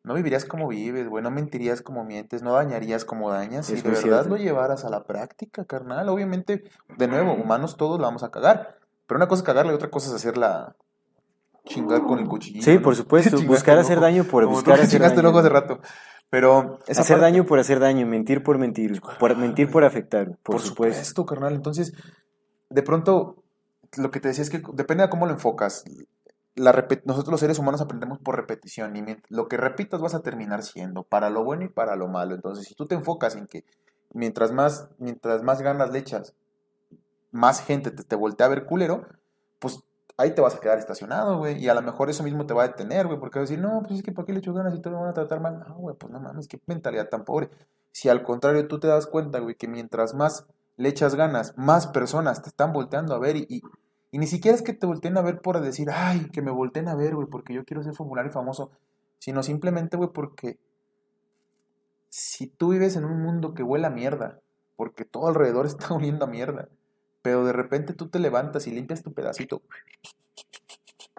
no 0.04 0.14
vivirías 0.14 0.46
como 0.46 0.68
vives, 0.68 1.08
güey, 1.10 1.24
no 1.24 1.32
mentirías 1.32 1.82
como 1.82 2.04
mientes, 2.04 2.44
no 2.44 2.54
dañarías 2.54 3.04
como 3.04 3.32
dañas, 3.32 3.66
si 3.66 3.76
de 3.78 3.82
verdad 3.82 4.02
cierto. 4.02 4.30
lo 4.30 4.38
llevaras 4.38 4.86
a 4.86 4.92
la 4.92 5.04
práctica, 5.06 5.66
carnal. 5.66 6.10
Obviamente, 6.10 6.64
de 6.96 7.08
nuevo, 7.08 7.34
humanos 7.34 7.76
todos 7.76 8.00
la 8.00 8.06
vamos 8.06 8.22
a 8.22 8.30
cagar, 8.30 8.78
pero 9.08 9.18
una 9.18 9.28
cosa 9.28 9.40
es 9.42 9.46
cagarla 9.48 9.72
y 9.72 9.76
otra 9.76 9.90
cosa 9.90 10.10
es 10.10 10.14
hacerla 10.14 10.76
chingar 11.66 12.04
con 12.04 12.20
el 12.20 12.28
cuchillito. 12.28 12.64
Sí, 12.66 12.76
¿no? 12.76 12.82
por 12.84 12.96
supuesto. 12.96 13.38
Buscar 13.48 13.80
hacer 13.80 13.98
ojo, 13.98 14.06
daño 14.06 14.24
por 14.26 14.44
como 14.44 14.58
tú 14.62 14.70
buscar 14.70 14.78
que 14.78 14.84
hacer 14.86 15.02
daño. 15.02 15.30
ojo 15.30 15.40
hace 15.40 15.50
rato. 15.50 15.80
Pero 16.30 16.80
esa 16.88 17.02
Hacer 17.02 17.18
parte- 17.18 17.32
daño 17.32 17.46
por 17.46 17.60
hacer 17.60 17.80
daño, 17.80 18.06
mentir 18.08 18.42
por 18.42 18.58
mentir, 18.58 19.02
por 19.20 19.36
mentir 19.36 19.70
por 19.70 19.84
afectar, 19.84 20.28
por, 20.28 20.38
por 20.56 20.62
supuesto. 20.62 21.04
supuesto, 21.04 21.26
carnal. 21.26 21.54
Entonces, 21.56 21.94
de 22.70 22.84
pronto, 22.84 23.41
lo 23.98 24.12
que 24.12 24.20
te 24.20 24.30
decía 24.30 24.44
es 24.44 24.50
que 24.50 24.62
depende 24.74 25.04
de 25.04 25.10
cómo 25.10 25.26
lo 25.26 25.34
enfocas. 25.34 25.84
Nosotros 26.56 27.28
los 27.28 27.40
seres 27.40 27.60
humanos 27.60 27.82
aprendemos 27.82 28.20
por 28.20 28.36
repetición 28.36 28.96
y 28.96 29.18
lo 29.30 29.48
que 29.48 29.58
repitas 29.58 30.02
vas 30.02 30.14
a 30.14 30.22
terminar 30.22 30.64
siendo, 30.64 31.04
para 31.04 31.30
lo 31.30 31.44
bueno 31.44 31.64
y 31.64 31.70
para 31.70 31.96
lo 31.96 32.08
malo. 32.08 32.36
Entonces, 32.36 32.66
si 32.66 32.76
tú 32.76 32.88
te 32.88 32.96
enfocas 32.96 33.36
en 33.36 33.48
que 33.48 33.64
mientras 34.14 34.52
más, 34.52 34.90
mientras 34.98 35.44
más 35.44 35.62
ganas 35.62 35.92
le 35.92 36.00
echas, 36.00 36.36
más 37.32 37.62
gente 37.62 37.92
te, 37.92 38.04
te 38.04 38.16
voltea 38.16 38.48
a 38.48 38.50
ver 38.50 38.66
culero, 38.66 39.08
pues 39.60 39.80
ahí 40.18 40.36
te 40.36 40.42
vas 40.42 40.56
a 40.56 40.60
quedar 40.60 40.78
estacionado, 40.78 41.38
güey. 41.38 41.58
Y 41.58 41.70
a 41.70 41.74
lo 41.74 41.82
mejor 41.82 42.10
eso 42.10 42.24
mismo 42.24 42.46
te 42.46 42.54
va 42.54 42.64
a 42.64 42.68
detener, 42.68 43.08
güey, 43.08 43.20
porque 43.20 43.40
vas 43.40 43.50
a 43.50 43.52
decir, 43.52 43.64
no, 43.64 43.82
pues 43.82 44.00
es 44.00 44.04
que 44.04 44.12
¿para 44.12 44.26
qué 44.26 44.34
le 44.34 44.40
echo 44.40 44.54
ganas 44.54 44.74
y 44.76 44.82
todos 44.82 44.96
me 44.96 45.02
van 45.02 45.12
a 45.12 45.14
tratar 45.14 45.40
mal? 45.40 45.60
No, 45.60 45.76
güey, 45.76 45.96
pues 45.96 46.12
no 46.12 46.20
mames, 46.20 46.48
qué 46.48 46.60
mentalidad 46.66 47.10
tan 47.10 47.26
pobre. 47.26 47.50
Si 47.92 48.10
al 48.10 48.24
contrario 48.24 48.68
tú 48.68 48.80
te 48.80 48.88
das 48.88 49.08
cuenta, 49.08 49.40
güey, 49.40 49.56
que 49.56 49.68
mientras 49.68 50.14
más 50.14 50.46
le 50.78 50.90
echas 50.90 51.16
ganas, 51.16 51.58
más 51.58 51.88
personas 51.88 52.42
te 52.42 52.50
están 52.50 52.74
volteando 52.74 53.14
a 53.14 53.20
ver 53.20 53.36
y, 53.36 53.62
y 54.12 54.18
ni 54.18 54.28
siquiera 54.28 54.56
es 54.56 54.62
que 54.62 54.74
te 54.74 54.86
volteen 54.86 55.18
a 55.18 55.22
ver 55.22 55.42
por 55.42 55.62
decir, 55.62 55.90
ay, 55.90 56.30
que 56.32 56.42
me 56.42 56.52
volteen 56.52 56.90
a 56.90 56.96
ver, 56.96 57.16
güey, 57.16 57.28
porque 57.28 57.54
yo 57.54 57.64
quiero 57.64 57.82
ser 57.82 57.94
popular 57.94 58.26
y 58.26 58.30
famoso, 58.30 58.72
sino 59.20 59.42
simplemente, 59.42 59.96
güey, 59.96 60.10
porque 60.14 60.60
si 62.10 62.48
tú 62.48 62.72
vives 62.72 62.98
en 62.98 63.06
un 63.06 63.22
mundo 63.22 63.54
que 63.54 63.64
huele 63.64 63.88
a 63.88 63.90
mierda, 63.90 64.40
porque 64.76 65.06
todo 65.06 65.30
alrededor 65.30 65.66
está 65.68 65.94
oliendo 65.94 66.26
a 66.26 66.28
mierda, 66.28 66.68
pero 67.22 67.46
de 67.46 67.54
repente 67.54 67.94
tú 67.94 68.10
te 68.10 68.20
levantas 68.20 68.68
y 68.68 68.72
limpias 68.72 69.02
tu 69.02 69.14
pedacito, 69.14 69.62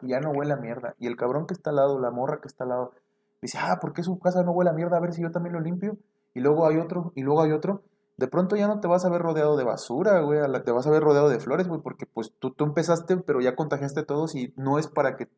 y 0.03 0.09
ya 0.09 0.21
no 0.21 0.31
huele 0.31 0.53
a 0.53 0.57
mierda, 0.57 0.95
y 0.99 1.07
el 1.07 1.17
cabrón 1.17 1.47
que 1.47 1.55
está 1.55 1.71
al 1.71 1.77
lado, 1.77 1.99
la 1.99 2.11
morra 2.11 2.41
que 2.43 2.49
está 2.49 2.65
al 2.65 2.71
lado, 2.71 2.93
dice, 3.41 3.57
ah, 3.59 3.79
¿por 3.81 3.95
qué 3.95 4.03
su 4.03 4.19
casa 4.19 4.43
no 4.43 4.53
huele 4.53 4.71
a 4.71 4.75
mierda? 4.75 4.99
A 4.99 5.01
ver 5.01 5.15
si 5.15 5.23
yo 5.23 5.31
también 5.31 5.55
lo 5.55 5.61
limpio, 5.61 5.97
y 6.35 6.41
luego 6.41 6.67
hay 6.67 6.77
otro, 6.77 7.13
y 7.15 7.23
luego 7.23 7.41
hay 7.41 7.53
otro, 7.53 7.83
de 8.17 8.29
pronto 8.29 8.57
ya 8.57 8.69
no 8.69 8.81
te 8.81 8.89
vas 8.89 9.05
a 9.05 9.09
ver 9.09 9.23
rodeado 9.23 9.57
de 9.57 9.65
basura, 9.65 10.21
güey, 10.21 10.41
te 10.65 10.73
vas 10.73 10.87
a 10.87 10.91
ver 10.91 11.03
rodeado 11.03 11.29
de 11.29 11.41
flores, 11.41 11.67
güey, 11.67 11.81
porque 11.81 12.07
pues 12.07 12.33
tú, 12.39 12.53
tú 12.53 12.65
empezaste, 12.65 13.17
pero 13.17 13.41
ya 13.41 13.57
contagiaste 13.57 14.01
a 14.01 14.07
todos 14.07 14.35
y 14.35 14.53
no 14.57 14.79
es 14.79 14.87
para 14.87 15.17
que 15.17 15.29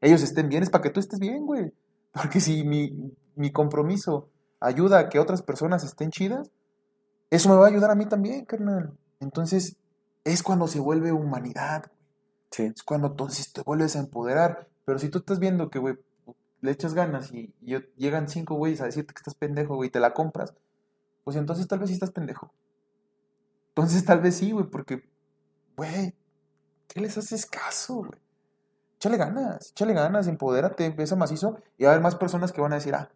ellos 0.00 0.22
estén 0.22 0.48
bien, 0.48 0.62
es 0.62 0.70
para 0.70 0.82
que 0.82 0.90
tú 0.90 1.00
estés 1.00 1.18
bien, 1.18 1.46
güey. 1.46 1.72
Porque 2.12 2.40
si 2.40 2.64
mi, 2.64 3.14
mi 3.36 3.52
compromiso 3.52 4.28
ayuda 4.58 4.98
a 4.98 5.08
que 5.08 5.18
otras 5.18 5.42
personas 5.42 5.84
estén 5.84 6.10
chidas, 6.10 6.50
eso 7.30 7.48
me 7.48 7.54
va 7.54 7.66
a 7.66 7.68
ayudar 7.68 7.90
a 7.90 7.94
mí 7.94 8.06
también, 8.06 8.44
carnal. 8.44 8.92
Entonces, 9.20 9.76
es 10.24 10.42
cuando 10.42 10.66
se 10.66 10.80
vuelve 10.80 11.12
humanidad, 11.12 11.84
güey. 11.86 12.00
Sí. 12.50 12.64
Es 12.64 12.82
cuando 12.82 13.08
entonces 13.08 13.52
te 13.52 13.62
vuelves 13.62 13.94
a 13.94 14.00
empoderar. 14.00 14.68
Pero 14.84 14.98
si 14.98 15.08
tú 15.08 15.18
estás 15.18 15.38
viendo 15.38 15.70
que, 15.70 15.78
güey, 15.78 15.96
le 16.60 16.72
echas 16.72 16.94
ganas 16.94 17.32
y, 17.32 17.54
y 17.60 17.76
llegan 17.96 18.28
cinco 18.28 18.56
güeyes 18.56 18.80
a 18.80 18.86
decirte 18.86 19.14
que 19.14 19.20
estás 19.20 19.36
pendejo, 19.36 19.76
güey, 19.76 19.88
y 19.88 19.92
te 19.92 20.00
la 20.00 20.12
compras, 20.12 20.52
pues 21.24 21.36
entonces 21.36 21.66
tal 21.68 21.78
vez 21.78 21.88
sí 21.88 21.94
estás 21.94 22.10
pendejo. 22.10 22.52
Entonces 23.68 24.04
tal 24.04 24.20
vez 24.20 24.36
sí, 24.36 24.50
güey, 24.50 24.66
porque, 24.66 25.02
güey, 25.76 26.14
¿qué 26.88 27.00
les 27.00 27.16
haces 27.16 27.46
caso, 27.46 27.96
güey? 27.96 28.20
Échale 28.96 29.16
ganas, 29.16 29.70
échale 29.70 29.94
ganas, 29.94 30.26
empodérate, 30.26 30.84
empieza 30.84 31.16
macizo 31.16 31.58
y 31.78 31.84
va 31.84 31.90
a 31.90 31.92
haber 31.92 32.02
más 32.02 32.16
personas 32.16 32.52
que 32.52 32.60
van 32.60 32.72
a 32.72 32.76
decir, 32.76 32.94
ah, 32.94 33.10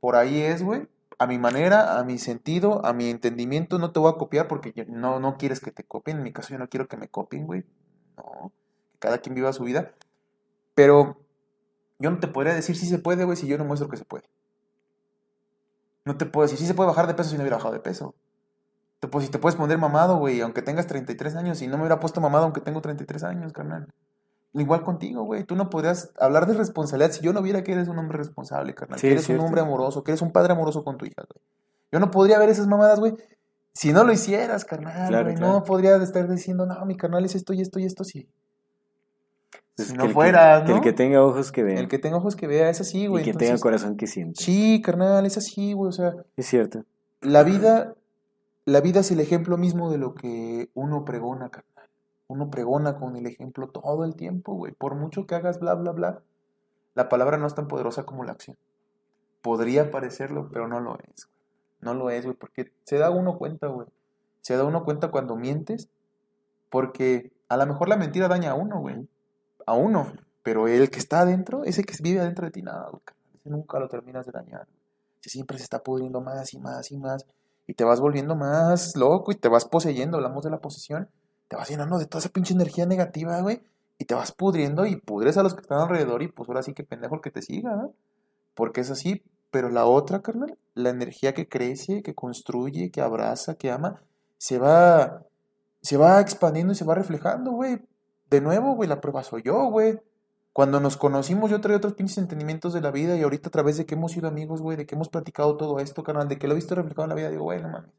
por 0.00 0.16
ahí 0.16 0.40
es, 0.40 0.62
güey, 0.62 0.88
a 1.18 1.26
mi 1.26 1.38
manera, 1.38 1.98
a 1.98 2.04
mi 2.04 2.18
sentido, 2.18 2.84
a 2.86 2.92
mi 2.92 3.10
entendimiento, 3.10 3.78
no 3.78 3.92
te 3.92 3.98
voy 3.98 4.12
a 4.12 4.16
copiar 4.16 4.46
porque 4.46 4.86
no, 4.88 5.18
no 5.18 5.36
quieres 5.36 5.60
que 5.60 5.72
te 5.72 5.84
copien. 5.84 6.18
En 6.18 6.22
mi 6.22 6.32
caso, 6.32 6.50
yo 6.50 6.58
no 6.58 6.68
quiero 6.68 6.86
que 6.86 6.96
me 6.96 7.08
copien, 7.08 7.46
güey. 7.46 7.64
No, 8.16 8.52
cada 8.98 9.18
quien 9.18 9.34
viva 9.34 9.52
su 9.52 9.64
vida. 9.64 9.92
Pero 10.74 11.20
yo 11.98 12.10
no 12.10 12.20
te 12.20 12.28
podría 12.28 12.54
decir 12.54 12.76
si 12.76 12.86
se 12.86 12.98
puede, 12.98 13.24
güey, 13.24 13.36
si 13.36 13.48
yo 13.48 13.58
no 13.58 13.64
muestro 13.64 13.88
que 13.88 13.96
se 13.96 14.04
puede. 14.04 14.28
No 16.08 16.16
te 16.16 16.24
puedo 16.24 16.44
decir 16.46 16.58
si 16.58 16.64
se 16.66 16.72
puede 16.72 16.88
bajar 16.88 17.06
de 17.06 17.12
peso 17.12 17.28
si 17.28 17.36
no 17.36 17.42
hubiera 17.42 17.58
bajado 17.58 17.74
de 17.74 17.80
peso. 17.80 18.14
Te, 18.98 19.08
pues, 19.08 19.26
si 19.26 19.30
te 19.30 19.38
puedes 19.38 19.56
poner 19.56 19.76
mamado, 19.76 20.16
güey, 20.16 20.40
aunque 20.40 20.62
tengas 20.62 20.86
33 20.86 21.36
años, 21.36 21.60
y 21.60 21.66
no 21.66 21.76
me 21.76 21.82
hubiera 21.82 22.00
puesto 22.00 22.22
mamado 22.22 22.44
aunque 22.44 22.62
tengo 22.62 22.80
33 22.80 23.24
años, 23.24 23.52
carnal. 23.52 23.86
Igual 24.54 24.82
contigo, 24.82 25.24
güey. 25.24 25.44
Tú 25.44 25.54
no 25.54 25.68
podrías 25.68 26.10
hablar 26.18 26.46
de 26.46 26.54
responsabilidad 26.54 27.12
si 27.12 27.20
yo 27.20 27.34
no 27.34 27.42
viera 27.42 27.62
que 27.62 27.72
eres 27.72 27.88
un 27.88 27.98
hombre 27.98 28.16
responsable, 28.16 28.74
carnal. 28.74 28.98
Sí, 28.98 29.08
que 29.08 29.14
es 29.16 29.28
eres 29.28 29.38
un 29.38 29.44
hombre 29.46 29.60
amoroso, 29.60 30.02
que 30.02 30.12
eres 30.12 30.22
un 30.22 30.32
padre 30.32 30.54
amoroso 30.54 30.82
con 30.82 30.96
tu 30.96 31.04
hija, 31.04 31.22
güey. 31.30 31.44
Yo 31.92 32.00
no 32.00 32.10
podría 32.10 32.38
ver 32.38 32.48
esas 32.48 32.66
mamadas, 32.66 32.98
güey, 32.98 33.14
si 33.74 33.92
no 33.92 34.02
lo 34.02 34.12
hicieras, 34.12 34.64
carnal, 34.64 35.08
Claro, 35.08 35.26
güey. 35.26 35.36
claro. 35.36 35.52
No 35.52 35.64
podría 35.64 35.96
estar 35.96 36.26
diciendo, 36.26 36.64
no, 36.64 36.84
mi 36.86 36.96
carnal 36.96 37.24
es 37.26 37.34
esto 37.34 37.52
y 37.52 37.60
esto 37.60 37.78
y 37.78 37.84
esto, 37.84 38.02
sí. 38.02 38.28
Si 39.84 39.92
que 39.92 39.96
no 39.98 40.02
el 40.04 40.08
que- 40.08 40.14
fuera, 40.14 40.64
que 40.64 40.70
¿no? 40.70 40.76
el 40.76 40.82
que 40.82 40.92
tenga 40.92 41.24
ojos 41.24 41.52
que 41.52 41.62
vea. 41.62 41.78
El 41.78 41.88
que 41.88 41.98
tenga 41.98 42.16
ojos 42.16 42.36
que 42.36 42.46
vea, 42.46 42.68
es 42.70 42.80
así, 42.80 43.06
güey. 43.06 43.22
y 43.22 43.32
que 43.32 43.36
tenga 43.38 43.58
corazón 43.58 43.96
que 43.96 44.06
sienta. 44.06 44.40
Sí, 44.42 44.82
carnal, 44.82 45.24
es 45.26 45.36
así, 45.36 45.72
güey. 45.72 45.88
O 45.88 45.92
sea, 45.92 46.14
Es 46.36 46.46
cierto. 46.46 46.84
la 47.20 47.42
vida, 47.44 47.94
la 48.64 48.80
vida 48.80 49.00
es 49.00 49.10
el 49.10 49.20
ejemplo 49.20 49.56
mismo 49.56 49.90
de 49.90 49.98
lo 49.98 50.14
que 50.14 50.70
uno 50.74 51.04
pregona, 51.04 51.48
carnal. 51.50 51.88
Uno 52.26 52.50
pregona 52.50 52.96
con 52.98 53.16
el 53.16 53.26
ejemplo 53.26 53.68
todo 53.68 54.04
el 54.04 54.14
tiempo, 54.14 54.52
güey. 54.54 54.72
Por 54.74 54.94
mucho 54.94 55.26
que 55.26 55.34
hagas 55.34 55.60
bla, 55.60 55.74
bla, 55.74 55.92
bla, 55.92 56.20
la 56.94 57.08
palabra 57.08 57.38
no 57.38 57.46
es 57.46 57.54
tan 57.54 57.68
poderosa 57.68 58.04
como 58.04 58.24
la 58.24 58.32
acción. 58.32 58.56
Podría 59.40 59.90
parecerlo, 59.90 60.48
pero 60.52 60.68
no 60.68 60.80
lo 60.80 60.98
es. 60.98 61.26
güey. 61.26 61.38
No 61.80 61.94
lo 61.94 62.10
es, 62.10 62.24
güey, 62.24 62.36
porque 62.36 62.72
se 62.84 62.98
da 62.98 63.10
uno 63.10 63.38
cuenta, 63.38 63.68
güey. 63.68 63.86
Se 64.42 64.56
da 64.56 64.64
uno 64.64 64.84
cuenta 64.84 65.10
cuando 65.10 65.36
mientes, 65.36 65.88
porque 66.70 67.30
a 67.48 67.56
lo 67.56 67.66
mejor 67.66 67.88
la 67.88 67.96
mentira 67.96 68.28
daña 68.28 68.50
a 68.50 68.54
uno, 68.54 68.80
güey. 68.80 69.08
A 69.68 69.74
uno. 69.74 70.10
Pero 70.42 70.66
el 70.66 70.88
que 70.88 70.98
está 70.98 71.20
adentro, 71.20 71.62
ese 71.62 71.84
que 71.84 71.94
vive 72.00 72.20
adentro 72.20 72.46
de 72.46 72.50
ti, 72.50 72.62
nada, 72.62 72.90
nunca 73.44 73.78
lo 73.78 73.86
terminas 73.86 74.24
de 74.24 74.32
dañar. 74.32 74.66
Ese 75.20 75.28
siempre 75.28 75.58
se 75.58 75.64
está 75.64 75.82
pudriendo 75.82 76.22
más 76.22 76.54
y 76.54 76.58
más 76.58 76.90
y 76.90 76.96
más. 76.96 77.26
Y 77.66 77.74
te 77.74 77.84
vas 77.84 78.00
volviendo 78.00 78.34
más 78.34 78.96
loco 78.96 79.30
y 79.30 79.34
te 79.34 79.48
vas 79.48 79.66
poseyendo, 79.66 80.16
hablamos 80.16 80.42
de 80.42 80.50
la 80.50 80.58
posesión. 80.58 81.10
Te 81.48 81.56
vas 81.56 81.68
llenando 81.68 81.98
de 81.98 82.06
toda 82.06 82.20
esa 82.20 82.30
pinche 82.30 82.54
energía 82.54 82.86
negativa, 82.86 83.38
güey. 83.42 83.60
Y 83.98 84.06
te 84.06 84.14
vas 84.14 84.32
pudriendo 84.32 84.86
y 84.86 84.96
pudres 84.96 85.36
a 85.36 85.42
los 85.42 85.52
que 85.52 85.60
están 85.60 85.80
alrededor 85.80 86.22
y 86.22 86.28
pues 86.28 86.48
ahora 86.48 86.62
sí 86.62 86.72
que 86.72 86.82
pendejo 86.82 87.16
el 87.16 87.20
que 87.20 87.30
te 87.30 87.42
siga, 87.42 87.76
¿no? 87.76 87.92
Porque 88.54 88.80
es 88.80 88.90
así. 88.90 89.22
Pero 89.50 89.68
la 89.68 89.84
otra, 89.84 90.22
carnal, 90.22 90.56
la 90.74 90.88
energía 90.88 91.34
que 91.34 91.46
crece, 91.46 92.02
que 92.02 92.14
construye, 92.14 92.90
que 92.90 93.02
abraza, 93.02 93.56
que 93.56 93.70
ama, 93.70 94.00
se 94.38 94.58
va, 94.58 95.24
se 95.82 95.98
va 95.98 96.22
expandiendo 96.22 96.72
y 96.72 96.76
se 96.76 96.86
va 96.86 96.94
reflejando, 96.94 97.52
güey. 97.52 97.82
De 98.30 98.40
nuevo, 98.40 98.74
güey, 98.74 98.88
la 98.88 99.00
prueba 99.00 99.22
soy 99.22 99.42
yo, 99.42 99.66
güey. 99.66 100.00
Cuando 100.52 100.80
nos 100.80 100.96
conocimos, 100.96 101.50
yo 101.50 101.60
traía 101.60 101.76
otros 101.76 101.94
pinches 101.94 102.18
entendimientos 102.18 102.72
de 102.72 102.80
la 102.80 102.90
vida 102.90 103.16
y 103.16 103.22
ahorita 103.22 103.48
a 103.48 103.52
través 103.52 103.76
de 103.76 103.86
que 103.86 103.94
hemos 103.94 104.12
sido 104.12 104.28
amigos, 104.28 104.60
güey, 104.60 104.76
de 104.76 104.86
que 104.86 104.94
hemos 104.94 105.08
platicado 105.08 105.56
todo 105.56 105.78
esto, 105.78 106.02
carnal, 106.02 106.28
de 106.28 106.38
que 106.38 106.48
lo 106.48 106.54
he 106.54 106.56
visto 106.56 106.74
reflejado 106.74 107.04
en 107.04 107.10
la 107.10 107.14
vida, 107.14 107.30
digo, 107.30 107.44
güey, 107.44 107.62
no 107.62 107.68
mames. 107.68 107.90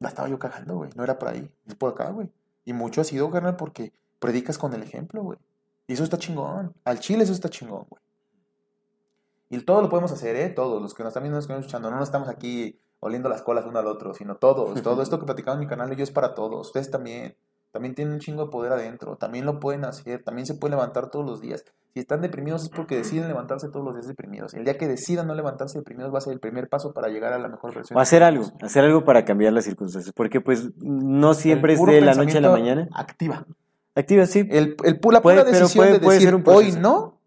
La 0.00 0.08
estaba 0.08 0.28
yo 0.28 0.38
cagando, 0.38 0.76
güey. 0.76 0.90
No 0.94 1.04
era 1.04 1.18
por 1.18 1.28
ahí, 1.28 1.50
es 1.66 1.74
por 1.74 1.92
acá, 1.92 2.10
güey. 2.10 2.30
Y 2.64 2.72
mucho 2.72 3.00
ha 3.00 3.04
sido, 3.04 3.30
carnal, 3.30 3.56
porque 3.56 3.92
predicas 4.18 4.56
con 4.58 4.72
el 4.72 4.82
ejemplo, 4.82 5.22
güey. 5.22 5.38
Y 5.86 5.94
eso 5.94 6.04
está 6.04 6.18
chingón. 6.18 6.74
Al 6.84 7.00
chile 7.00 7.24
eso 7.24 7.32
está 7.32 7.48
chingón, 7.48 7.86
güey. 7.88 8.02
Y 9.50 9.60
todo 9.60 9.80
lo 9.80 9.88
podemos 9.88 10.12
hacer, 10.12 10.36
¿eh? 10.36 10.50
Todos, 10.50 10.80
los 10.82 10.94
que 10.94 11.02
nos 11.02 11.10
están 11.10 11.22
viendo, 11.22 11.36
los 11.36 11.46
que 11.46 11.52
nos 11.52 11.60
están 11.60 11.80
escuchando. 11.80 11.90
No 11.90 11.96
nos 11.96 12.08
estamos 12.08 12.28
aquí 12.28 12.78
oliendo 13.00 13.28
las 13.28 13.42
colas 13.42 13.64
uno 13.66 13.78
al 13.78 13.86
otro, 13.86 14.14
sino 14.14 14.36
todos. 14.36 14.82
Todo 14.82 15.02
esto 15.02 15.18
que 15.18 15.24
platicamos 15.24 15.56
en 15.56 15.60
mi 15.60 15.66
canal, 15.66 15.94
yo 15.96 16.02
es 16.02 16.10
para 16.10 16.34
todos. 16.34 16.68
Ustedes 16.68 16.90
también. 16.90 17.36
También 17.78 17.94
tienen 17.94 18.14
un 18.14 18.18
chingo 18.18 18.46
de 18.46 18.50
poder 18.50 18.72
adentro. 18.72 19.14
También 19.14 19.46
lo 19.46 19.60
pueden 19.60 19.84
hacer. 19.84 20.24
También 20.24 20.46
se 20.46 20.54
pueden 20.54 20.72
levantar 20.76 21.10
todos 21.10 21.24
los 21.24 21.40
días. 21.40 21.64
Si 21.94 22.00
están 22.00 22.20
deprimidos 22.22 22.64
es 22.64 22.70
porque 22.70 22.96
deciden 22.96 23.28
levantarse 23.28 23.68
todos 23.68 23.84
los 23.86 23.94
días 23.94 24.08
deprimidos. 24.08 24.52
El 24.54 24.64
día 24.64 24.76
que 24.76 24.88
decidan 24.88 25.28
no 25.28 25.34
levantarse 25.36 25.78
deprimidos 25.78 26.12
va 26.12 26.18
a 26.18 26.20
ser 26.22 26.32
el 26.32 26.40
primer 26.40 26.68
paso 26.68 26.92
para 26.92 27.06
llegar 27.06 27.32
a 27.32 27.38
la 27.38 27.46
mejor 27.46 27.72
versión. 27.72 27.96
O 27.96 28.00
hacer 28.00 28.24
algo, 28.24 28.46
hacer 28.62 28.82
algo 28.84 29.04
para 29.04 29.24
cambiar 29.24 29.52
las 29.52 29.64
circunstancias. 29.64 30.12
Porque 30.12 30.40
pues 30.40 30.70
no 30.80 31.34
siempre 31.34 31.74
es 31.74 31.86
de 31.86 32.00
la 32.00 32.14
noche 32.14 32.38
a 32.38 32.40
la 32.40 32.50
mañana. 32.50 32.88
Activa. 32.94 33.46
Activa, 33.94 34.26
sí. 34.26 34.40
El, 34.50 34.74
el, 34.82 34.94
la 35.12 35.22
Puede- 35.22 35.22
pura 35.22 35.44
decisión 35.44 35.84
puede- 35.86 35.92
de 35.92 36.00
puede 36.00 36.18
decir 36.18 36.42
hoy 36.46 36.72
no, 36.72 37.20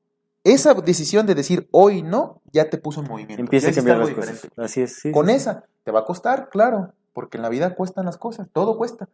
esa 0.44 0.74
decisión 0.74 1.26
de 1.28 1.36
decir 1.36 1.70
hoy 1.72 2.02
no, 2.02 2.42
ya 2.52 2.70
te 2.70 2.78
puso 2.78 3.00
en 3.02 3.08
movimiento. 3.08 3.42
Empieza 3.42 3.70
a 3.70 3.74
cambiar 3.74 4.00
las 4.00 4.10
cosas. 4.10 4.32
diferente. 4.34 4.62
Así 4.62 4.82
es, 4.82 4.96
sí. 5.00 5.12
Con 5.14 5.28
sí, 5.28 5.34
esa, 5.34 5.64
te 5.86 5.92
va 5.92 6.02
a 6.02 6.06
costar, 6.06 6.50
claro, 6.50 6.92
porque 7.14 7.38
en 7.38 7.44
la 7.44 7.50
vida 7.50 7.74
cuestan 7.76 8.06
las 8.06 8.18
cosas, 8.18 8.50
todo 8.52 8.78
cuesta. 8.78 9.08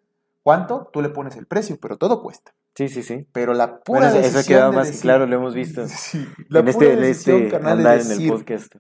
¿Cuánto? 0.48 0.90
Tú 0.94 1.02
le 1.02 1.10
pones 1.10 1.36
el 1.36 1.46
precio, 1.46 1.78
pero 1.78 1.98
todo 1.98 2.22
cuesta. 2.24 2.54
Sí, 2.74 2.88
sí, 2.88 3.04
sí. 3.04 3.28
Pero 3.34 3.54
la 3.54 3.82
pura 3.82 4.00
Bueno, 4.00 4.14
decisión 4.14 4.30
eso 4.30 4.40
ha 4.40 4.44
quedado 4.48 4.72
de 4.72 4.78
más 4.78 4.88
decir- 4.88 5.02
claro, 5.02 5.26
lo 5.26 5.36
hemos 5.36 5.54
visto. 5.54 5.86
Sí, 5.90 6.26
la 6.48 6.60
en 6.60 6.66
pura 6.68 6.70
este, 6.72 6.94
en 6.94 7.00
decisión, 7.02 7.38
este 7.40 7.52
carnal, 7.52 7.78
de 7.80 7.84
andar 7.84 7.96
en 7.96 8.02
el 8.04 8.08
decir, 8.08 8.32
podcast. 8.32 8.76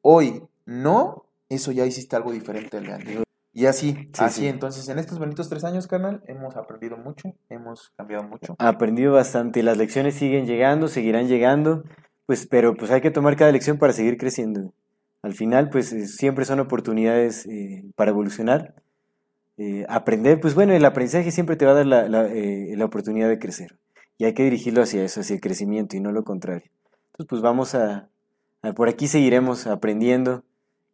hoy 0.00 0.42
no, 0.64 1.26
eso 1.50 1.72
ya 1.72 1.84
hiciste 1.84 2.16
algo 2.16 2.32
diferente 2.32 2.78
al 2.78 2.86
de 2.86 2.92
antes. 2.94 3.18
Y 3.52 3.66
así, 3.66 4.10
así, 4.18 4.40
sí. 4.40 4.46
entonces 4.46 4.88
en 4.88 4.98
estos 4.98 5.18
bonitos 5.18 5.50
tres 5.50 5.64
años, 5.64 5.86
carnal, 5.86 6.22
hemos 6.26 6.56
aprendido 6.56 6.96
mucho, 6.96 7.34
hemos 7.50 7.92
cambiado 7.98 8.24
mucho. 8.26 8.56
Aprendido 8.58 9.12
bastante. 9.12 9.62
Las 9.62 9.76
lecciones 9.76 10.14
siguen 10.14 10.46
llegando, 10.46 10.88
seguirán 10.88 11.28
llegando. 11.28 11.84
Pues, 12.24 12.46
pero 12.46 12.74
pues 12.76 12.90
hay 12.90 13.02
que 13.02 13.10
tomar 13.10 13.36
cada 13.36 13.52
lección 13.52 13.76
para 13.76 13.92
seguir 13.92 14.16
creciendo. 14.16 14.72
Al 15.20 15.34
final, 15.34 15.68
pues 15.68 16.16
siempre 16.16 16.46
son 16.46 16.60
oportunidades 16.60 17.44
eh, 17.44 17.84
para 17.94 18.10
evolucionar. 18.12 18.74
Eh, 19.56 19.86
aprender, 19.88 20.40
pues 20.40 20.54
bueno, 20.54 20.72
el 20.72 20.84
aprendizaje 20.84 21.30
siempre 21.30 21.56
te 21.56 21.64
va 21.64 21.72
a 21.72 21.74
dar 21.74 21.86
la, 21.86 22.08
la, 22.08 22.26
eh, 22.26 22.74
la 22.76 22.84
oportunidad 22.84 23.28
de 23.28 23.38
crecer. 23.38 23.78
Y 24.18 24.24
hay 24.24 24.34
que 24.34 24.44
dirigirlo 24.44 24.82
hacia 24.82 25.04
eso, 25.04 25.20
hacia 25.20 25.34
el 25.34 25.40
crecimiento 25.40 25.96
y 25.96 26.00
no 26.00 26.12
lo 26.12 26.24
contrario. 26.24 26.70
Entonces, 27.06 27.26
pues 27.28 27.42
vamos 27.42 27.74
a, 27.74 28.08
a- 28.62 28.72
por 28.72 28.88
aquí 28.88 29.06
seguiremos 29.08 29.66
aprendiendo, 29.66 30.42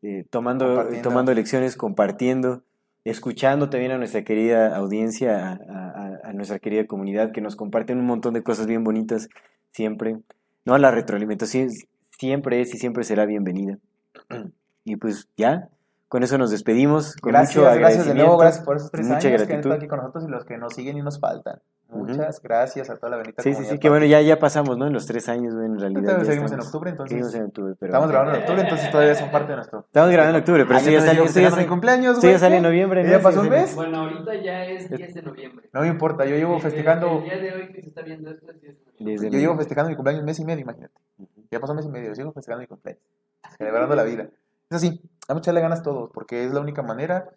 eh, 0.03 0.25
tomando, 0.31 0.87
tomando 1.03 1.33
lecciones, 1.35 1.77
compartiendo, 1.77 2.63
escuchando 3.05 3.71
también 3.71 3.93
a 3.93 3.99
nuestra 3.99 4.25
querida 4.25 4.77
audiencia, 4.77 5.53
a, 5.53 5.53
a- 5.55 6.19
a 6.25 6.33
nuestra 6.35 6.59
querida 6.59 6.87
comunidad 6.87 7.33
que 7.33 7.41
nos 7.41 7.57
comparten 7.57 7.99
un 7.99 8.07
montón 8.07 8.35
de 8.35 8.43
cosas 8.43 8.67
bien 8.67 8.85
bonitas 8.85 9.29
siempre. 9.73 10.19
No, 10.67 10.77
la 10.77 10.91
retroalimentación 10.91 11.69
siempre 12.11 12.61
es 12.61 12.75
y 12.75 12.79
siempre 12.79 13.05
será 13.05 13.25
bienvenida. 13.27 13.79
Y 14.83 14.97
pues 14.97 15.29
ya, 15.37 15.69
con 16.11 16.25
eso 16.25 16.37
nos 16.39 16.51
despedimos. 16.51 17.15
Con 17.17 17.31
Gracias, 17.31 17.57
mucho 17.65 17.79
gracias 17.79 18.05
de 18.07 18.15
nuevo, 18.15 18.37
gracias 18.37 18.65
por 18.65 18.77
esos 18.77 18.91
tres 18.91 19.07
mucha 19.07 19.15
años 19.15 19.23
que 19.23 19.29
han 19.29 19.37
gratitud. 19.39 19.59
estado 19.59 19.75
aquí 19.77 19.87
con 19.87 19.99
nosotros 20.01 20.25
y 20.25 20.29
los 20.29 20.45
que 20.45 20.59
nos 20.59 20.75
siguen 20.75 20.99
y 20.99 21.03
nos 21.03 21.21
faltan. 21.21 21.61
Muchas 21.89 22.41
gracias 22.43 22.91
a 22.91 22.97
toda 22.97 23.11
la 23.11 23.17
bendita 23.19 23.43
Sí, 23.43 23.55
sí, 23.55 23.65
sí, 23.65 23.79
que 23.79 23.89
bueno, 23.89 24.07
ya, 24.07 24.21
ya 24.21 24.39
pasamos, 24.39 24.77
¿no? 24.77 24.87
En 24.89 24.93
los 24.93 25.07
tres 25.07 25.29
años, 25.29 25.55
en 25.55 25.79
realidad. 25.79 26.03
Entonces, 26.03 26.27
seguimos 26.29 26.53
en 26.53 26.61
octubre, 26.61 26.91
entonces. 26.91 27.11
Seguimos 27.11 27.35
en 27.35 27.43
octubre, 27.45 27.75
pero... 27.79 27.91
Estamos 27.91 28.11
grabando 28.11 28.35
en 28.35 28.41
octubre, 28.41 28.63
entonces 28.63 28.91
todavía 28.91 29.15
son 29.15 29.31
parte 29.31 29.49
de 29.51 29.57
nuestro. 29.57 29.81
Estamos 29.87 30.11
grabando 30.11 30.37
en 30.39 30.43
octubre, 30.43 30.65
pero 30.65 30.75
Ah, 30.75 30.79
esto 30.79 30.91
ya 30.91 31.13
digo, 31.13 31.25
esto 31.25 31.41
ya 31.41 31.51
sale- 31.51 31.67
cumpleaños, 31.67 32.25
esto 32.25 32.47
ya 32.47 32.57
en 32.57 32.63
noviembre, 32.63 33.03
¿no? 33.05 33.11
¿Ya 33.11 33.19
Sí, 33.19 33.25
pasó 33.25 33.39
un 33.41 33.47
sí, 33.47 33.51
mes? 33.51 33.75
Bueno, 33.77 33.99
ahorita 34.01 34.35
ya 34.43 34.65
es 34.67 34.91
10 34.91 35.15
de 35.15 35.23
noviembre. 35.23 35.69
No 35.73 35.81
me 35.83 35.89
importa, 35.89 36.25
yo 36.27 36.35
llevo 36.37 36.59
festejando. 36.59 37.19
El, 37.19 37.25
día 37.25 37.39
de 37.39 37.53
hoy 37.55 37.73
que 37.73 37.83
se 37.83 37.89
está 37.89 38.03
viendo 38.03 38.31
esto 38.31 38.51
es 38.51 38.61
10 38.61 38.75
de 38.79 38.85
noviembre. 38.85 39.13
Desde 39.13 39.31
Yo 39.31 39.39
llevo 39.39 39.57
festejando 39.57 39.91
mi 39.91 39.97
cumpleaños 39.97 40.21
un 40.21 40.27
mes 40.27 40.39
y 40.41 40.45
medio, 40.45 40.63
imagínate. 40.63 40.95
Ya 41.53 41.61
pasó 41.61 41.73
un 41.73 41.77
mes 41.77 41.87
y 41.87 41.91
medio, 41.91 42.15
sigo 42.17 42.33
festejando 42.33 42.63
mi 42.63 42.67
cumpleaños. 42.69 43.03
Celebrando 43.59 43.95
la 43.97 44.03
vida. 44.05 44.29
Es 44.71 44.77
así, 44.77 45.03
hay 45.31 45.37
que 45.37 45.41
echarle 45.41 45.61
ganas 45.61 45.83
todos, 45.83 46.11
porque 46.13 46.45
es 46.45 46.53
la 46.53 46.61
única 46.61 46.83
manera. 46.83 47.31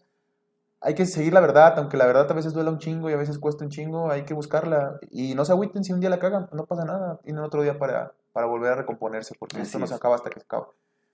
Hay 0.82 0.96
que 0.96 1.06
seguir 1.06 1.32
la 1.32 1.40
verdad, 1.40 1.76
aunque 1.78 1.96
la 1.96 2.06
verdad 2.06 2.30
a 2.30 2.34
veces 2.34 2.54
duela 2.54 2.70
un 2.70 2.78
chingo 2.80 3.10
y 3.10 3.14
a 3.14 3.18
veces 3.18 3.40
cuesta 3.40 3.64
un 3.64 3.70
chingo, 3.70 4.12
hay 4.12 4.24
que 4.24 4.34
buscarla. 4.34 5.00
Y 5.12 5.34
no 5.34 5.46
se 5.46 5.54
agüiten 5.54 5.84
si 5.84 5.94
un 5.94 6.02
día 6.02 6.10
la 6.10 6.20
cagan, 6.20 6.50
no 6.52 6.66
pasa 6.66 6.84
nada. 6.84 7.20
Tienen 7.24 7.44
otro 7.44 7.62
día 7.62 7.80
para, 7.80 8.12
para 8.34 8.48
volver 8.48 8.74
a 8.74 8.76
recomponerse, 8.76 9.36
porque 9.40 9.56
Así 9.58 9.68
esto 9.68 9.80
no 9.80 9.86
es. 9.86 9.90
se 9.92 9.96
acaba 9.96 10.16
hasta 10.16 10.30
que 10.30 10.40
se 10.40 10.46
acaba. 10.46 10.68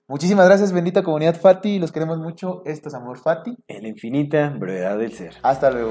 Muchísimas 0.08 0.46
gracias, 0.46 0.72
bendita 0.72 1.04
comunidad 1.04 1.36
Fati, 1.36 1.78
los 1.78 1.92
queremos 1.92 2.18
mucho. 2.18 2.62
Esto 2.64 2.88
es 2.88 2.94
Amor 2.94 3.18
Fati. 3.18 3.56
En 3.68 3.82
la 3.82 3.88
infinita 3.88 4.48
brevedad 4.58 4.98
del 4.98 5.12
ser. 5.12 5.36
Hasta 5.42 5.70
luego. 5.70 5.90